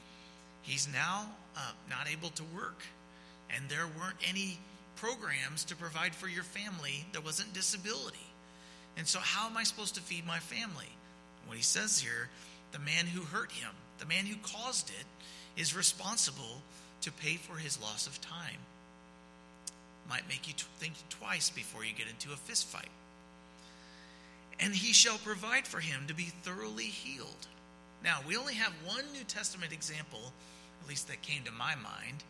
[0.62, 1.26] he's now
[1.56, 2.82] uh, not able to work.
[3.54, 4.58] And there weren't any
[4.96, 8.18] programs to provide for your family, there wasn't disability.
[8.96, 10.88] And so, how am I supposed to feed my family?
[11.48, 12.28] What he says here
[12.70, 16.62] the man who hurt him, the man who caused it, is responsible
[17.00, 18.60] to pay for his loss of time.
[20.08, 22.90] Might make you think twice before you get into a fist fight.
[24.60, 27.46] And he shall provide for him to be thoroughly healed.
[28.04, 30.32] Now, we only have one New Testament example,
[30.82, 32.22] at least that came to my mind,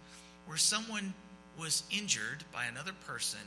[0.47, 1.15] where someone
[1.59, 3.41] was injured by another person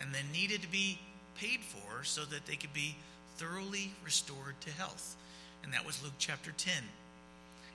[0.00, 0.98] and then needed to be
[1.36, 2.96] paid for so that they could be
[3.36, 5.16] thoroughly restored to health.
[5.62, 6.72] And that was Luke chapter 10.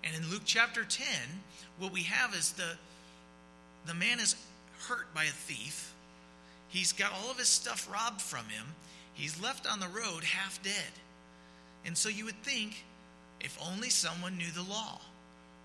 [0.04, 1.06] And in Luke chapter 10,
[1.78, 2.78] what we have is the,
[3.86, 4.36] the man is
[4.88, 5.94] hurt by a thief.
[6.70, 8.66] He's got all of his stuff robbed from him.
[9.14, 10.94] He's left on the road half dead.
[11.86, 12.84] And so you would think
[13.42, 15.02] if only someone knew the law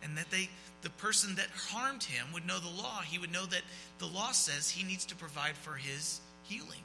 [0.02, 0.48] and that they
[0.82, 3.62] the person that harmed him would know the law, he would know that
[3.98, 6.84] the law says he needs to provide for his healing.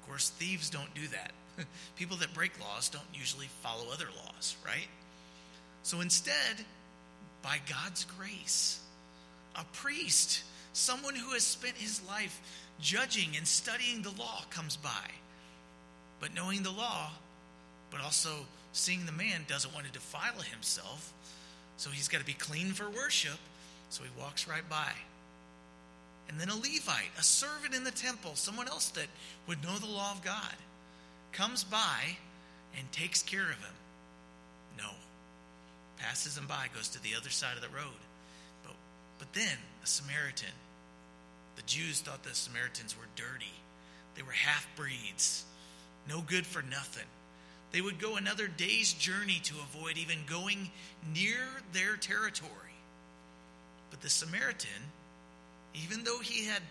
[0.00, 1.32] Of course, thieves don't do that.
[1.96, 4.88] People that break laws don't usually follow other laws, right?
[5.82, 6.64] So instead,
[7.42, 8.80] by God's grace,
[9.56, 10.42] a priest,
[10.72, 12.40] someone who has spent his life
[12.80, 15.10] judging and studying the law, comes by.
[16.20, 17.10] But knowing the law,
[17.90, 18.30] but also
[18.72, 21.12] seeing the man doesn't want to defile himself,
[21.76, 23.38] so he's got to be clean for worship,
[23.88, 24.92] so he walks right by.
[26.28, 29.06] And then a Levite, a servant in the temple, someone else that
[29.48, 30.54] would know the law of God
[31.32, 32.16] comes by
[32.78, 33.74] and takes care of him?
[34.78, 34.90] No.
[35.98, 38.00] Passes him by, goes to the other side of the road.
[38.64, 38.74] But,
[39.18, 40.54] but then, a Samaritan.
[41.56, 43.52] The Jews thought the Samaritans were dirty,
[44.14, 45.44] they were half breeds,
[46.08, 47.06] no good for nothing.
[47.72, 50.70] They would go another day's journey to avoid even going
[51.14, 52.50] near their territory.
[53.90, 54.90] But the Samaritan,
[55.74, 56.62] even though he had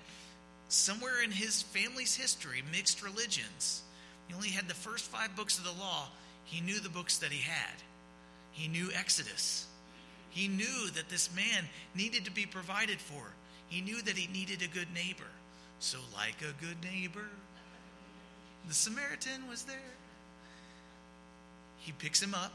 [0.67, 3.83] somewhere in his family's history mixed religions,
[4.29, 6.07] he only had the first five books of the law.
[6.45, 7.81] He knew the books that he had.
[8.51, 9.65] He knew Exodus.
[10.29, 11.65] He knew that this man
[11.95, 13.23] needed to be provided for.
[13.69, 15.23] He knew that he needed a good neighbor.
[15.79, 17.25] So, like a good neighbor,
[18.67, 19.77] the Samaritan was there.
[21.79, 22.51] He picks him up,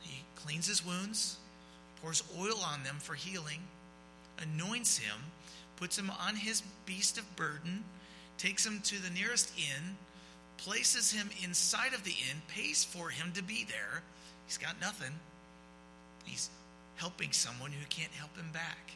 [0.00, 1.36] he cleans his wounds,
[2.02, 3.60] pours oil on them for healing,
[4.40, 5.16] anoints him,
[5.76, 7.84] puts him on his beast of burden,
[8.36, 9.96] takes him to the nearest inn,
[10.58, 14.02] places him inside of the inn, pays for him to be there.
[14.46, 15.12] He's got nothing.
[16.24, 16.50] He's
[16.96, 18.92] helping someone who can't help him back.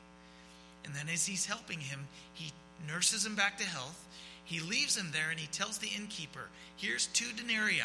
[0.85, 2.53] And then as he's helping him, he
[2.87, 4.07] nurses him back to health.
[4.45, 7.81] He leaves him there and he tells the innkeeper, Here's two denarii.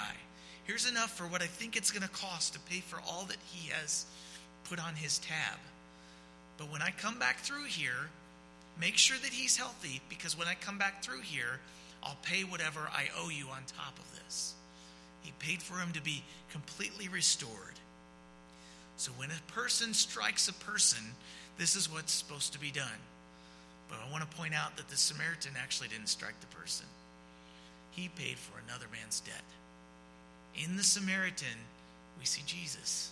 [0.63, 3.37] Here's enough for what I think it's going to cost to pay for all that
[3.45, 4.05] he has
[4.69, 5.59] put on his tab.
[6.57, 8.09] But when I come back through here,
[8.79, 11.59] make sure that he's healthy because when I come back through here,
[12.03, 14.53] I'll pay whatever I owe you on top of this.
[15.21, 17.79] He paid for him to be completely restored.
[18.97, 21.03] So when a person strikes a person,
[21.57, 22.99] this is what's supposed to be done.
[23.89, 26.85] But I want to point out that the Samaritan actually didn't strike the person,
[27.91, 29.43] he paid for another man's debt.
[30.63, 31.57] In the Samaritan,
[32.19, 33.11] we see Jesus.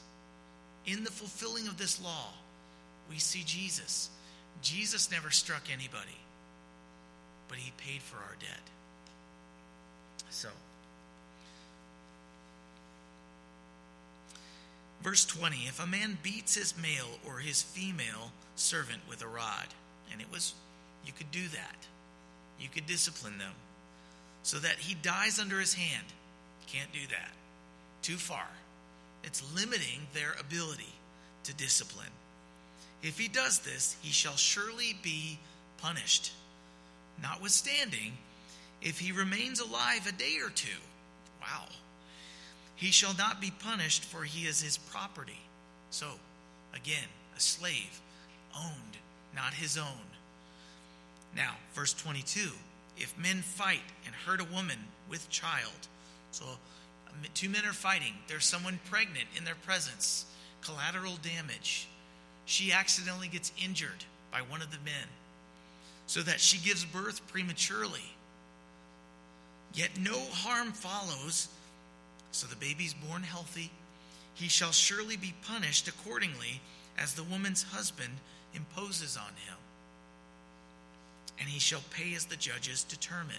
[0.86, 2.34] In the fulfilling of this law,
[3.10, 4.10] we see Jesus.
[4.62, 6.18] Jesus never struck anybody,
[7.56, 8.60] but he paid for our debt.
[10.30, 10.50] So,
[15.02, 19.68] verse 20 if a man beats his male or his female servant with a rod,
[20.12, 20.54] and it was,
[21.06, 21.88] you could do that,
[22.60, 23.54] you could discipline them.
[24.44, 26.06] so that he dies under his hand.
[26.68, 27.32] Can't do that.
[28.02, 28.48] Too far.
[29.24, 30.94] It's limiting their ability
[31.46, 32.12] to discipline.
[33.02, 35.40] If he does this, he shall surely be
[35.78, 36.34] punished.
[37.22, 38.14] Notwithstanding,
[38.82, 40.78] if he remains alive a day or two,
[41.42, 41.66] wow,
[42.76, 45.40] he shall not be punished, for he is his property.
[45.90, 46.08] So,
[46.74, 48.02] again, a slave,
[48.56, 48.98] owned,
[49.36, 50.06] not his own.
[51.36, 52.52] Now, verse 22
[52.98, 54.78] if men fight and hurt a woman
[55.10, 55.88] with child,
[56.32, 60.26] so um, two men are fighting, there's someone pregnant in their presence,
[60.62, 61.88] collateral damage.
[62.46, 65.08] She accidentally gets injured by one of the men,
[66.08, 68.12] so that she gives birth prematurely.
[69.74, 71.50] Yet no harm follows,
[72.32, 73.72] so the baby's born healthy.
[74.34, 76.62] He shall surely be punished accordingly
[76.98, 78.14] as the woman's husband
[78.54, 79.58] imposes on him.
[81.40, 83.36] And he shall pay as the judges determine.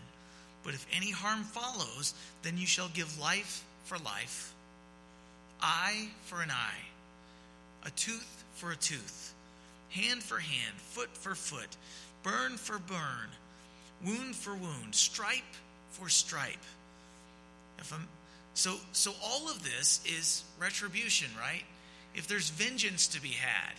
[0.62, 4.52] But if any harm follows, then you shall give life for life,
[5.62, 6.84] eye for an eye,
[7.84, 9.32] a tooth for a tooth,
[9.90, 11.76] hand for hand, foot for foot,
[12.26, 13.28] burn for burn,
[14.04, 15.54] wound for wound, stripe
[15.90, 16.64] for stripe.
[18.54, 21.62] So, so all of this is retribution, right?
[22.16, 23.74] If there's vengeance to be had,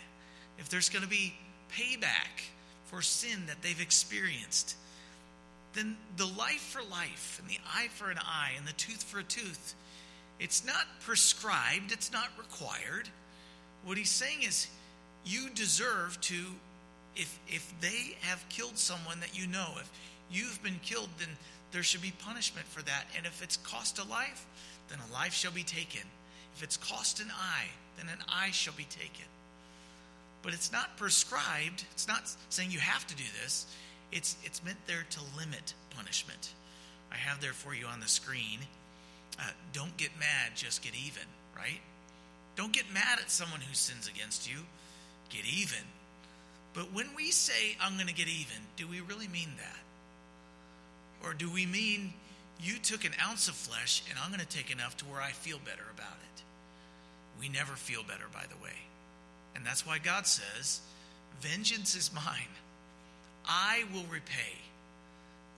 [0.59, 1.33] if there's going to be
[1.75, 2.45] payback
[2.85, 4.77] for sin that they've experienced,
[5.73, 9.19] then the life for life and the eye for an eye and the tooth for
[9.19, 9.75] a tooth,
[10.39, 13.09] it's not prescribed, it's not required.
[13.83, 14.67] What he's saying is
[15.25, 16.35] you deserve to
[17.18, 19.89] if if they have killed someone that you know, if
[20.32, 21.30] you've been killed, then
[21.72, 23.05] there should be punishment for that.
[23.18, 24.45] And if it's cost a life,
[24.89, 26.03] then a life shall be taken.
[26.55, 29.26] If it's cost an eye, then an eye shall be taken.
[30.43, 31.84] But it's not prescribed.
[31.91, 33.65] It's not saying you have to do this.
[34.11, 36.53] It's it's meant there to limit punishment.
[37.11, 38.59] I have there for you on the screen.
[39.39, 41.24] Uh, don't get mad, just get even,
[41.55, 41.80] right?
[42.55, 44.57] Don't get mad at someone who sins against you.
[45.30, 45.84] Get even.
[46.78, 51.28] But when we say, I'm going to get even, do we really mean that?
[51.28, 52.13] Or do we mean
[52.61, 55.32] you took an ounce of flesh and I'm going to take enough to where I
[55.32, 56.05] feel better about
[56.36, 56.43] it?
[57.39, 58.75] We never feel better, by the way.
[59.55, 60.82] And that's why God says,
[61.41, 62.53] Vengeance is mine.
[63.47, 64.59] I will repay.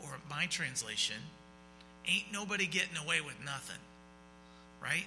[0.02, 1.18] Or my translation,
[2.08, 3.82] ain't nobody getting away with nothing.
[4.82, 5.06] Right?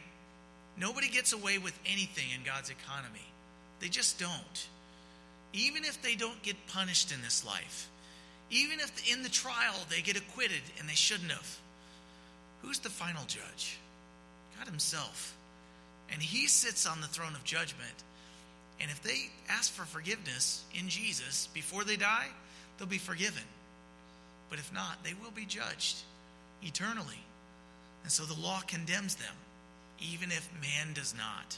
[0.76, 3.24] Nobody gets away with anything in God's economy.
[3.80, 4.68] They just don't.
[5.52, 7.88] Even if they don't get punished in this life,
[8.50, 11.58] even if in the trial they get acquitted and they shouldn't have,
[12.62, 13.78] who's the final judge?
[14.58, 15.36] God Himself.
[16.10, 18.04] And He sits on the throne of judgment.
[18.80, 22.28] And if they ask for forgiveness in Jesus before they die,
[22.76, 23.42] they'll be forgiven.
[24.50, 25.98] But if not, they will be judged
[26.62, 27.20] eternally.
[28.02, 29.34] And so the law condemns them
[30.10, 31.56] even if man does not.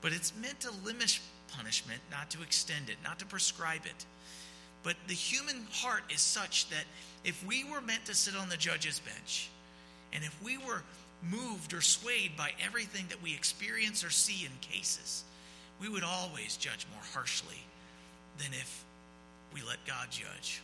[0.00, 1.18] But it's meant to limit
[1.56, 4.06] punishment, not to extend it, not to prescribe it.
[4.82, 6.84] But the human heart is such that
[7.24, 9.48] if we were meant to sit on the judge's bench,
[10.12, 10.82] and if we were
[11.22, 15.24] moved or swayed by everything that we experience or see in cases,
[15.80, 17.62] we would always judge more harshly
[18.38, 18.84] than if
[19.54, 20.60] we let God judge.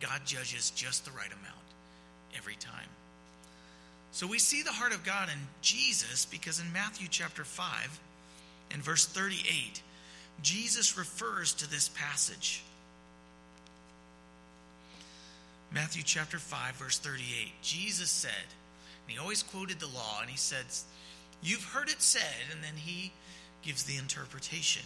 [0.00, 1.56] God judges just the right amount
[2.36, 2.88] every time.
[4.12, 8.00] So we see the heart of God in Jesus because in Matthew chapter 5
[8.72, 9.82] and verse 38,
[10.42, 12.62] Jesus refers to this passage.
[15.72, 20.36] Matthew chapter 5, verse 38, Jesus said, and he always quoted the law, and he
[20.36, 20.64] said,
[21.42, 23.12] You've heard it said, and then he
[23.62, 24.84] gives the interpretation.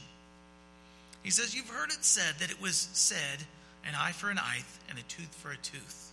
[1.23, 3.45] He says, You've heard it said that it was said,
[3.87, 6.13] an eye for an eye and a tooth for a tooth.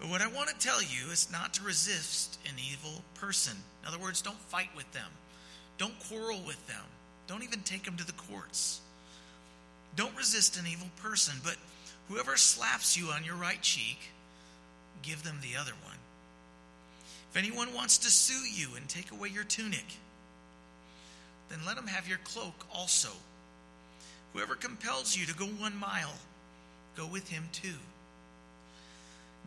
[0.00, 3.56] But what I want to tell you is not to resist an evil person.
[3.82, 5.10] In other words, don't fight with them,
[5.78, 6.84] don't quarrel with them,
[7.26, 8.80] don't even take them to the courts.
[9.96, 11.56] Don't resist an evil person, but
[12.08, 13.98] whoever slaps you on your right cheek,
[15.02, 15.96] give them the other one.
[17.30, 19.84] If anyone wants to sue you and take away your tunic,
[21.48, 23.10] then let him have your cloak also.
[24.32, 26.14] Whoever compels you to go one mile,
[26.96, 27.78] go with him too.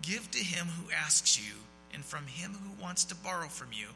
[0.02, 1.56] Give to him who asks you,
[1.94, 3.88] and from him who wants to borrow from you,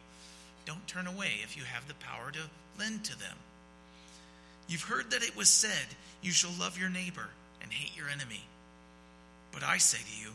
[0.65, 2.39] don't turn away if you have the power to
[2.79, 3.37] lend to them.
[4.67, 7.29] You've heard that it was said, You shall love your neighbor
[7.61, 8.43] and hate your enemy.
[9.51, 10.31] But I say to you,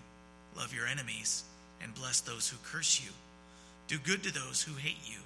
[0.57, 1.45] love your enemies
[1.83, 3.11] and bless those who curse you.
[3.89, 5.19] Do good to those who hate you.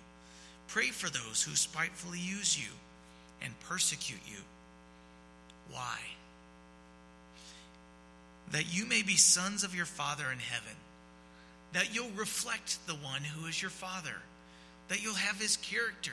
[0.69, 2.71] Pray for those who spitefully use you
[3.43, 4.39] and persecute you.
[5.71, 5.99] Why?
[8.53, 10.77] that you may be sons of your Father in heaven,
[11.73, 14.17] that you'll reflect the one who is your Father,
[14.91, 16.13] that you'll have his character.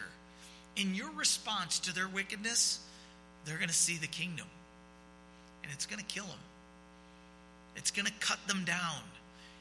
[0.78, 2.80] In your response to their wickedness,
[3.43, 4.45] they're going to see the kingdom,
[5.63, 6.39] and it's going to kill them.
[7.75, 9.01] It's going to cut them down.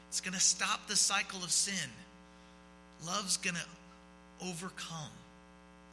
[0.09, 1.89] It's going to stop the cycle of sin.
[3.05, 5.11] Love's going to overcome.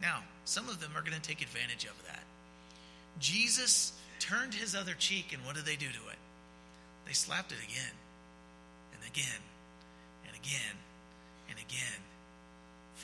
[0.03, 2.23] Now, some of them are going to take advantage of that.
[3.19, 6.19] Jesus turned his other cheek, and what did they do to it?
[7.07, 7.95] They slapped it again,
[8.93, 9.41] and again,
[10.27, 10.77] and again,
[11.49, 12.01] and again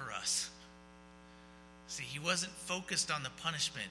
[0.00, 0.50] for us.
[1.88, 3.88] See, he wasn't focused on the punishment,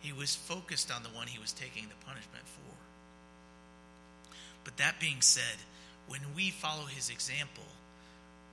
[0.00, 2.74] he was focused on the one he was taking the punishment for.
[4.64, 5.58] But that being said,
[6.08, 7.64] when we follow his example,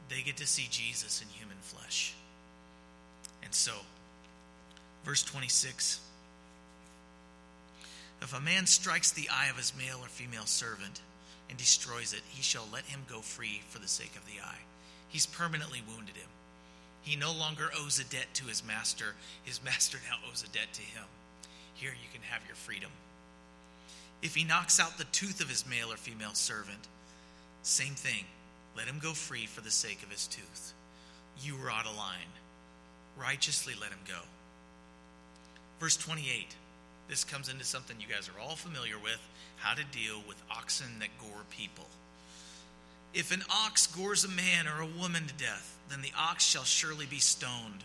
[0.10, 2.16] they get to see Jesus in human flesh.
[3.44, 3.74] And so,
[5.04, 6.00] verse 26
[8.22, 11.02] If a man strikes the eye of his male or female servant
[11.48, 14.60] and destroys it, he shall let him go free for the sake of the eye.
[15.10, 16.30] He's permanently wounded him.
[17.02, 19.16] He no longer owes a debt to his master.
[19.44, 21.06] His master now owes a debt to him.
[21.74, 22.92] Here you can have your freedom.
[24.22, 26.88] If he knocks out the tooth of his male or female servant,
[27.64, 28.26] same thing.
[28.76, 30.74] Let him go free for the sake of his tooth.
[31.42, 32.32] You were out of line.
[33.18, 34.20] Righteously let him go.
[35.80, 36.56] Verse 28.
[37.08, 39.20] This comes into something you guys are all familiar with
[39.58, 41.88] how to deal with oxen that gore people.
[43.14, 46.64] If an ox gores a man or a woman to death, then the ox shall
[46.64, 47.84] surely be stoned.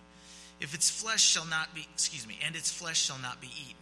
[0.61, 3.77] If its flesh shall not be, excuse me, and its flesh shall not be eaten.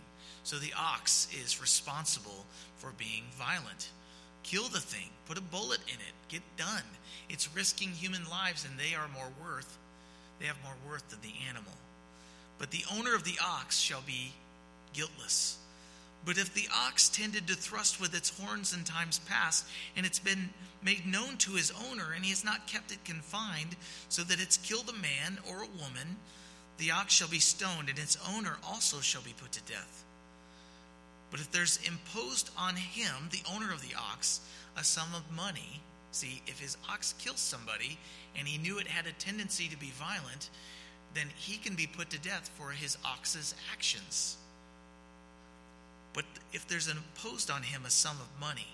[0.45, 2.47] So the ox is responsible
[2.79, 3.91] for being violent.
[4.43, 6.83] Kill the thing, put a bullet in it, get done.
[7.29, 9.79] It's risking human lives, and they are more worth,
[10.41, 11.73] they have more worth than the animal.
[12.59, 14.33] But the owner of the ox shall be
[14.93, 15.59] guiltless.
[16.25, 19.67] But if the ox tended to thrust with its horns in times past,
[19.97, 20.51] and it's been
[20.83, 23.77] made known to his owner, and he has not kept it confined,
[24.09, 26.17] so that it's killed a man or a woman,
[26.79, 30.05] the ox shall be stoned, and its owner also shall be put to death.
[31.31, 34.41] But if there's imposed on him, the owner of the ox,
[34.77, 37.99] a sum of money, see, if his ox kills somebody
[38.37, 40.51] and he knew it had a tendency to be violent,
[41.15, 44.37] then he can be put to death for his ox's actions.
[46.15, 48.69] But if there's imposed on him a sum of money,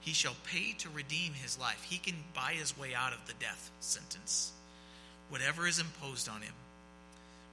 [0.00, 1.82] he shall pay to redeem his life.
[1.88, 4.52] He can buy his way out of the death sentence,
[5.28, 6.54] whatever is imposed on him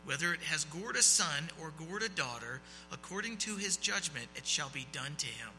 [0.07, 2.61] whether it has gored a son or gored a daughter,
[2.93, 5.49] according to his judgment, it shall be done to him.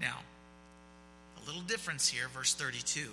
[0.00, 0.20] Now,
[1.36, 3.10] a little difference here, verse 32.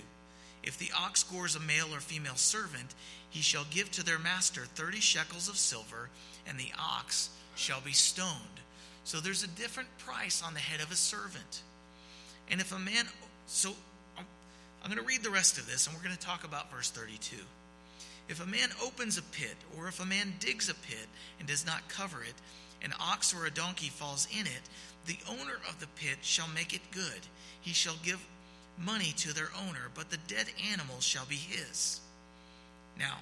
[0.64, 2.96] If the ox gores a male or female servant,
[3.30, 6.10] he shall give to their master thirty shekels of silver,
[6.48, 8.62] and the ox shall be stoned.
[9.06, 11.62] So there's a different price on the head of a servant.
[12.50, 13.06] And if a man,
[13.48, 13.74] so
[14.18, 16.90] I'm going to read the rest of this, and we're going to talk about verse
[16.90, 17.38] 32.
[18.28, 21.08] If a man opens a pit, or if a man digs a pit
[21.40, 22.34] and does not cover it,
[22.84, 24.62] an ox or a donkey falls in it,
[25.06, 27.22] the owner of the pit shall make it good.
[27.62, 28.26] He shall give
[28.84, 32.00] money to their owner, but the dead animal shall be his.
[32.98, 33.18] Now,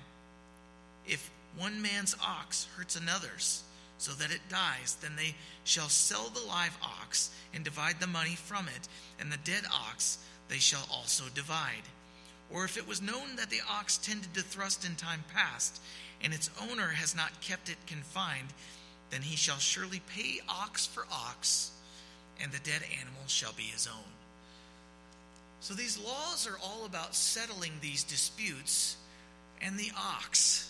[1.06, 3.64] if one man's ox hurts another's,
[4.04, 5.34] so that it dies, then they
[5.64, 10.18] shall sell the live ox and divide the money from it, and the dead ox
[10.50, 11.88] they shall also divide.
[12.52, 15.82] Or if it was known that the ox tended to thrust in time past,
[16.22, 18.50] and its owner has not kept it confined,
[19.10, 21.72] then he shall surely pay ox for ox,
[22.42, 24.12] and the dead animal shall be his own.
[25.62, 28.98] So these laws are all about settling these disputes
[29.62, 30.70] and the ox.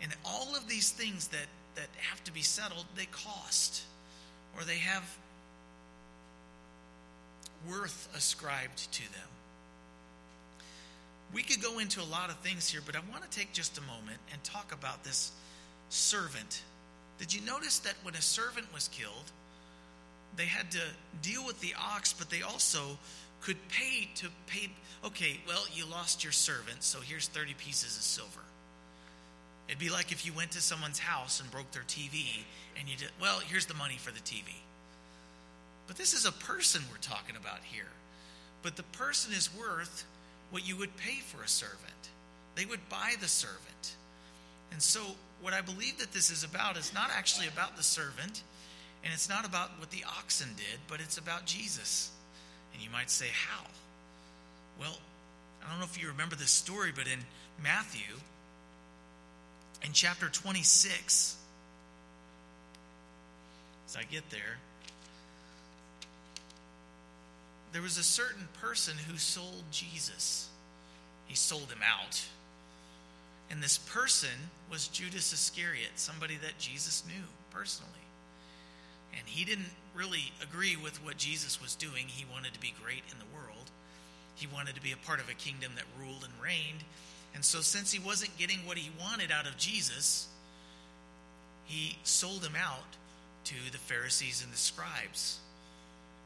[0.00, 1.46] And all of these things that,
[1.76, 3.82] that have to be settled, they cost,
[4.56, 5.16] or they have
[7.68, 9.28] worth ascribed to them.
[11.32, 13.78] We could go into a lot of things here, but I want to take just
[13.78, 15.32] a moment and talk about this
[15.88, 16.62] servant.
[17.18, 19.32] Did you notice that when a servant was killed,
[20.36, 20.80] they had to
[21.22, 22.98] deal with the ox, but they also
[23.40, 24.70] could pay to pay.
[25.04, 28.40] Okay, well, you lost your servant, so here's 30 pieces of silver.
[29.68, 32.44] It'd be like if you went to someone's house and broke their TV
[32.78, 34.52] and you did, well, here's the money for the TV.
[35.86, 37.88] But this is a person we're talking about here.
[38.62, 40.04] But the person is worth
[40.50, 42.10] what you would pay for a servant.
[42.54, 43.96] They would buy the servant.
[44.72, 45.00] And so,
[45.40, 48.42] what I believe that this is about is not actually about the servant,
[49.02, 52.10] and it's not about what the oxen did, but it's about Jesus.
[52.72, 53.64] And you might say, how?
[54.80, 54.96] Well,
[55.64, 57.18] I don't know if you remember this story, but in
[57.62, 58.16] Matthew,
[59.84, 61.36] in chapter 26,
[63.86, 64.58] as I get there,
[67.72, 70.48] there was a certain person who sold Jesus.
[71.26, 72.24] He sold him out.
[73.50, 74.30] And this person
[74.70, 77.90] was Judas Iscariot, somebody that Jesus knew personally.
[79.12, 82.06] And he didn't really agree with what Jesus was doing.
[82.06, 83.70] He wanted to be great in the world,
[84.34, 86.84] he wanted to be a part of a kingdom that ruled and reigned.
[87.34, 90.28] And so, since he wasn't getting what he wanted out of Jesus,
[91.64, 92.96] he sold him out
[93.44, 95.38] to the Pharisees and the scribes.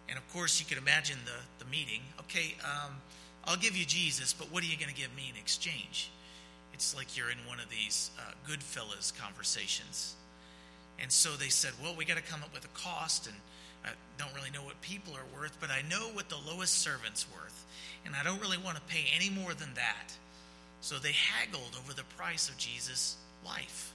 [0.08, 2.00] And of course, you can imagine the, the meeting.
[2.20, 2.94] Okay, um,
[3.44, 6.10] I'll give you Jesus, but what are you going to give me in exchange?
[6.72, 10.14] It's like you're in one of these uh, Goodfellas conversations.
[11.00, 13.36] And so they said, well, we got to come up with a cost, and
[13.84, 17.26] I don't really know what people are worth, but I know what the lowest servant's
[17.32, 17.64] worth,
[18.04, 20.12] and I don't really want to pay any more than that.
[20.80, 23.92] So they haggled over the price of Jesus' life.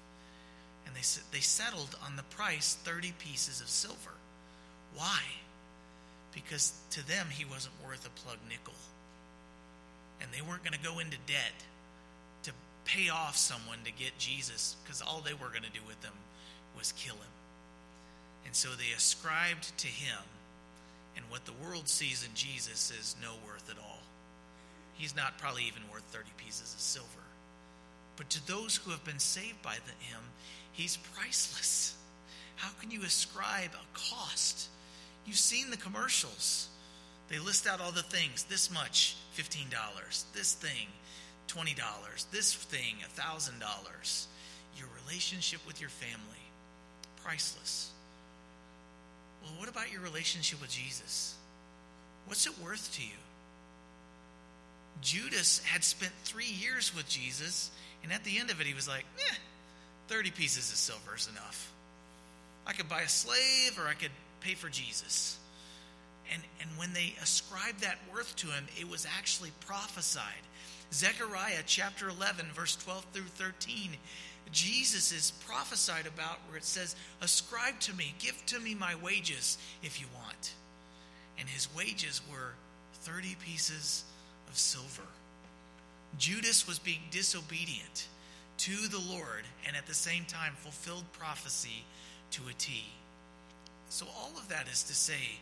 [0.86, 4.11] And they, they settled on the price 30 pieces of silver.
[4.95, 5.19] Why?
[6.34, 8.73] Because to them, he wasn't worth a plug nickel.
[10.21, 11.53] And they weren't going to go into debt
[12.43, 12.51] to
[12.86, 16.13] pay off someone to get Jesus, because all they were going to do with them
[16.77, 17.34] was kill him.
[18.45, 20.19] And so they ascribed to him,
[21.15, 23.93] and what the world sees in Jesus is no worth at all.
[24.96, 27.08] He's not probably even worth 30 pieces of silver.
[28.16, 30.22] But to those who have been saved by him,
[30.72, 31.96] he's priceless.
[32.56, 34.70] How can you ascribe a cost?
[35.26, 36.70] You've seen the commercials.
[37.30, 39.70] They list out all the things this much, $15,
[40.34, 40.88] this thing,
[41.48, 44.26] $20, this thing, $1,000.
[44.78, 46.44] Your relationship with your family,
[47.24, 47.91] priceless.
[49.44, 51.36] Well, what about your relationship with Jesus?
[52.26, 53.22] What's it worth to you?
[55.02, 57.72] Judas had spent three years with Jesus,
[58.04, 59.36] and at the end of it, he was like, eh,
[60.08, 61.72] 30 pieces of silver is enough.
[62.66, 65.38] I could buy a slave or I could pay for Jesus.
[66.32, 70.24] And, and when they ascribed that worth to him, it was actually prophesied.
[70.91, 73.91] Zechariah chapter 11, verse 12 through 13,
[74.52, 79.58] Jesus is prophesied about where it says, Ascribe to me, give to me my wages
[79.82, 80.54] if you want.
[81.39, 82.54] And his wages were
[82.94, 84.04] 30 pieces
[84.48, 85.08] of silver.
[86.18, 88.08] Judas was being disobedient
[88.58, 91.84] to the Lord and at the same time fulfilled prophecy
[92.32, 92.84] to a T.
[93.89, 95.39] So, all of that is to say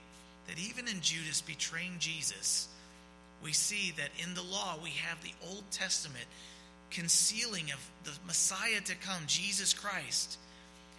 [0.47, 2.67] that even in Judas betraying Jesus,
[3.43, 6.25] we see that in the law we have the Old Testament
[6.89, 10.37] concealing of the Messiah to come, Jesus Christ.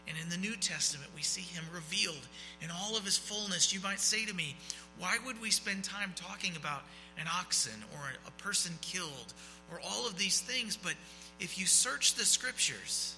[0.08, 2.26] And in the New Testament, we see him revealed
[2.60, 3.72] in all of his fullness.
[3.72, 4.56] You might say to me,
[5.02, 6.84] why would we spend time talking about
[7.18, 9.34] an oxen or a person killed
[9.72, 10.76] or all of these things?
[10.76, 10.94] But
[11.40, 13.16] if you search the scriptures,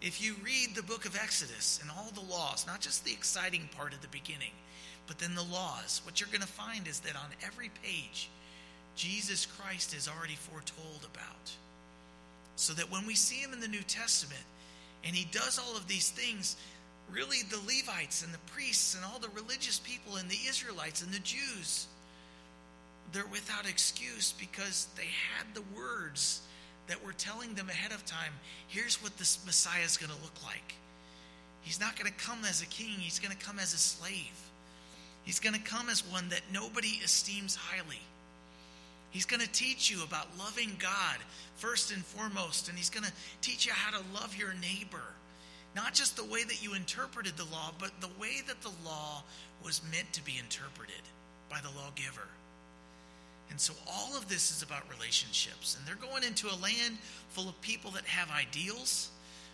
[0.00, 3.68] if you read the book of Exodus and all the laws, not just the exciting
[3.76, 4.52] part at the beginning,
[5.08, 8.30] but then the laws, what you're going to find is that on every page,
[8.94, 11.50] Jesus Christ is already foretold about.
[12.54, 14.44] So that when we see him in the New Testament
[15.02, 16.54] and he does all of these things,
[17.12, 21.12] really the Levites and the priests and all the religious people and the Israelites and
[21.12, 21.86] the Jews,
[23.12, 26.42] they're without excuse because they had the words
[26.86, 28.32] that were telling them ahead of time
[28.68, 30.74] here's what this Messiah is going to look like.
[31.62, 34.50] He's not going to come as a king, he's going to come as a slave.
[35.22, 38.00] He's going to come as one that nobody esteems highly.
[39.10, 41.18] He's going to teach you about loving God
[41.56, 45.02] first and foremost, and He's going to teach you how to love your neighbor.
[45.74, 49.22] Not just the way that you interpreted the law, but the way that the law
[49.64, 51.02] was meant to be interpreted
[51.48, 52.28] by the lawgiver.
[53.50, 55.76] And so all of this is about relationships.
[55.76, 56.98] And they're going into a land
[57.30, 59.10] full of people that have ideals.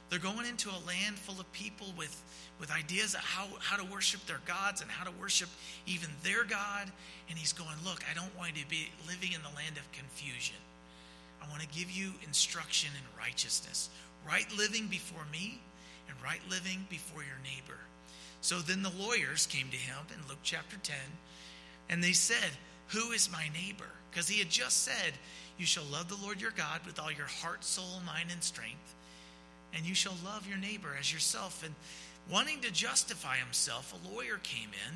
[0.08, 2.22] They're going into a land full of people with,
[2.60, 5.48] with ideas of how, how to worship their gods and how to worship
[5.86, 6.90] even their God.
[7.28, 9.90] And he's going, Look, I don't want you to be living in the land of
[9.92, 10.56] confusion.
[11.42, 13.88] I want to give you instruction in righteousness,
[14.26, 15.60] right living before me
[16.08, 17.78] and right living before your neighbor.
[18.40, 20.96] So then the lawyers came to him in Luke chapter 10,
[21.88, 22.50] and they said,
[22.88, 23.90] Who is my neighbor?
[24.10, 25.14] Because he had just said,
[25.58, 28.94] You shall love the Lord your God with all your heart, soul, mind, and strength,
[29.74, 31.64] and you shall love your neighbor as yourself.
[31.64, 31.74] And
[32.30, 34.94] wanting to justify himself, a lawyer came in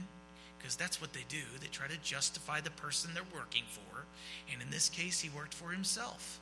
[0.59, 1.43] because that's what they do.
[1.61, 4.05] They try to justify the person they're working for.
[4.53, 6.39] And in this case, he worked for himself.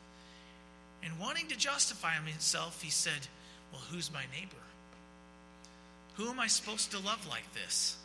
[1.03, 3.29] And wanting to justify himself, he said,
[3.73, 4.57] Well, who's my neighbor?
[6.15, 7.97] Who am I supposed to love like this?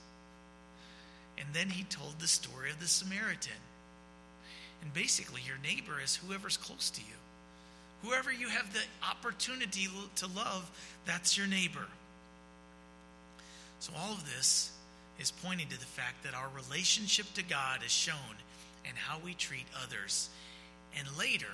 [1.37, 3.51] And then he told the story of the Samaritan.
[4.81, 7.15] And basically, your neighbor is whoever's close to you.
[8.03, 9.87] Whoever you have the opportunity
[10.17, 10.69] to love,
[11.05, 11.87] that's your neighbor.
[13.79, 14.71] So, all of this
[15.19, 18.15] is pointing to the fact that our relationship to God is shown
[18.83, 20.29] in how we treat others.
[20.97, 21.47] And later,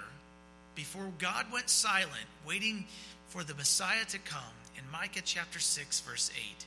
[0.75, 2.85] before God went silent, waiting
[3.29, 4.41] for the Messiah to come,
[4.75, 6.65] in Micah chapter 6, verse 8,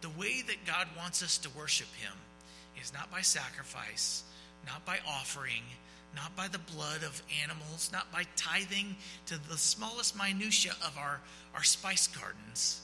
[0.00, 2.12] the way that God wants us to worship Him
[2.80, 4.22] is not by sacrifice,
[4.66, 5.62] not by offering,
[6.14, 11.20] not by the blood of animals, not by tithing to the smallest minutia of our,
[11.54, 12.80] our spice gardens.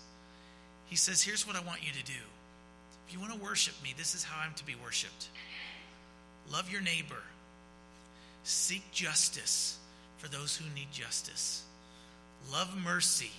[0.86, 2.20] He says, Here's what I want you to do.
[3.06, 5.28] If you want to worship me, this is how I'm to be worshiped.
[6.52, 7.22] Love your neighbor.
[8.44, 9.78] Seek justice
[10.18, 11.64] for those who need justice.
[12.52, 13.32] Love mercy.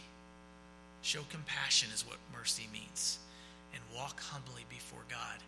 [1.02, 3.20] Show compassion is what mercy means.
[3.74, 5.40] And walk humbly before God.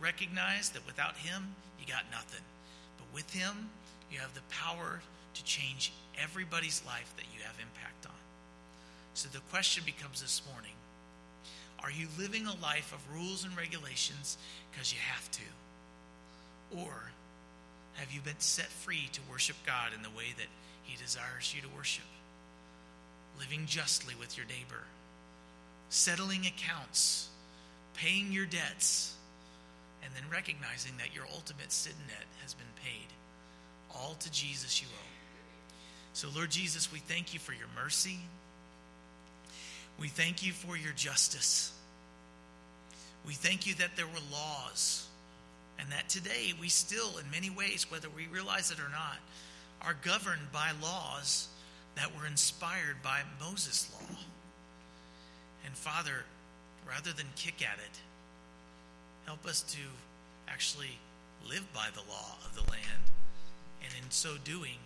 [0.00, 2.44] Recognize that without Him, you got nothing.
[2.98, 3.70] But with Him,
[4.10, 5.00] you have the power
[5.34, 5.92] to change
[6.22, 8.12] everybody's life that you have impact on.
[9.14, 10.72] So the question becomes this morning
[11.82, 14.38] Are you living a life of rules and regulations
[14.70, 15.42] because you have to?
[16.78, 17.10] Or
[17.94, 20.46] have you been set free to worship God in the way that
[20.84, 22.04] He desires you to worship?
[23.40, 24.84] Living justly with your neighbor,
[25.88, 27.28] settling accounts,
[27.94, 29.14] paying your debts,
[30.04, 33.08] and then recognizing that your ultimate sin debt has been paid.
[33.94, 35.06] All to Jesus you owe.
[36.12, 38.18] So, Lord Jesus, we thank you for your mercy.
[39.98, 41.72] We thank you for your justice.
[43.26, 45.06] We thank you that there were laws
[45.78, 49.16] and that today we still, in many ways, whether we realize it or not,
[49.82, 51.48] are governed by laws
[51.96, 54.18] that were inspired by Moses' law.
[55.64, 56.24] And Father,
[56.88, 58.00] rather than kick at it,
[59.26, 59.78] help us to
[60.48, 60.98] actually
[61.48, 63.02] live by the law of the land,
[63.84, 64.78] and in so doing,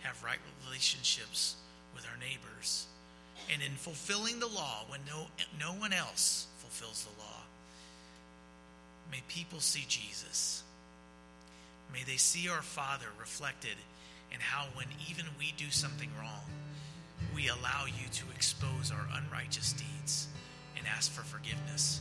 [0.00, 1.56] have right relationships
[1.94, 2.86] with our neighbors.
[3.52, 5.26] And in fulfilling the law when no,
[5.58, 7.40] no one else fulfills the law,
[9.10, 10.62] May people see Jesus.
[11.92, 13.76] May they see our Father reflected
[14.32, 16.44] in how, when even we do something wrong,
[17.34, 20.28] we allow you to expose our unrighteous deeds
[20.76, 22.00] and ask for forgiveness.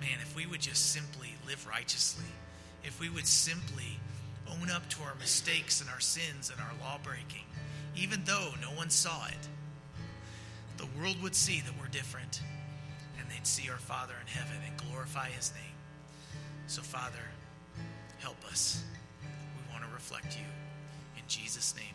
[0.00, 2.26] Man, if we would just simply live righteously,
[2.82, 3.98] if we would simply
[4.50, 7.44] own up to our mistakes and our sins and our law breaking,
[7.96, 9.48] even though no one saw it,
[10.76, 12.40] the world would see that we're different
[13.18, 15.76] and they'd see our Father in heaven and glorify his name.
[16.66, 17.22] So, Father,
[18.18, 18.82] help us.
[19.22, 20.63] We want to reflect you.
[21.24, 21.93] In Jesus' name.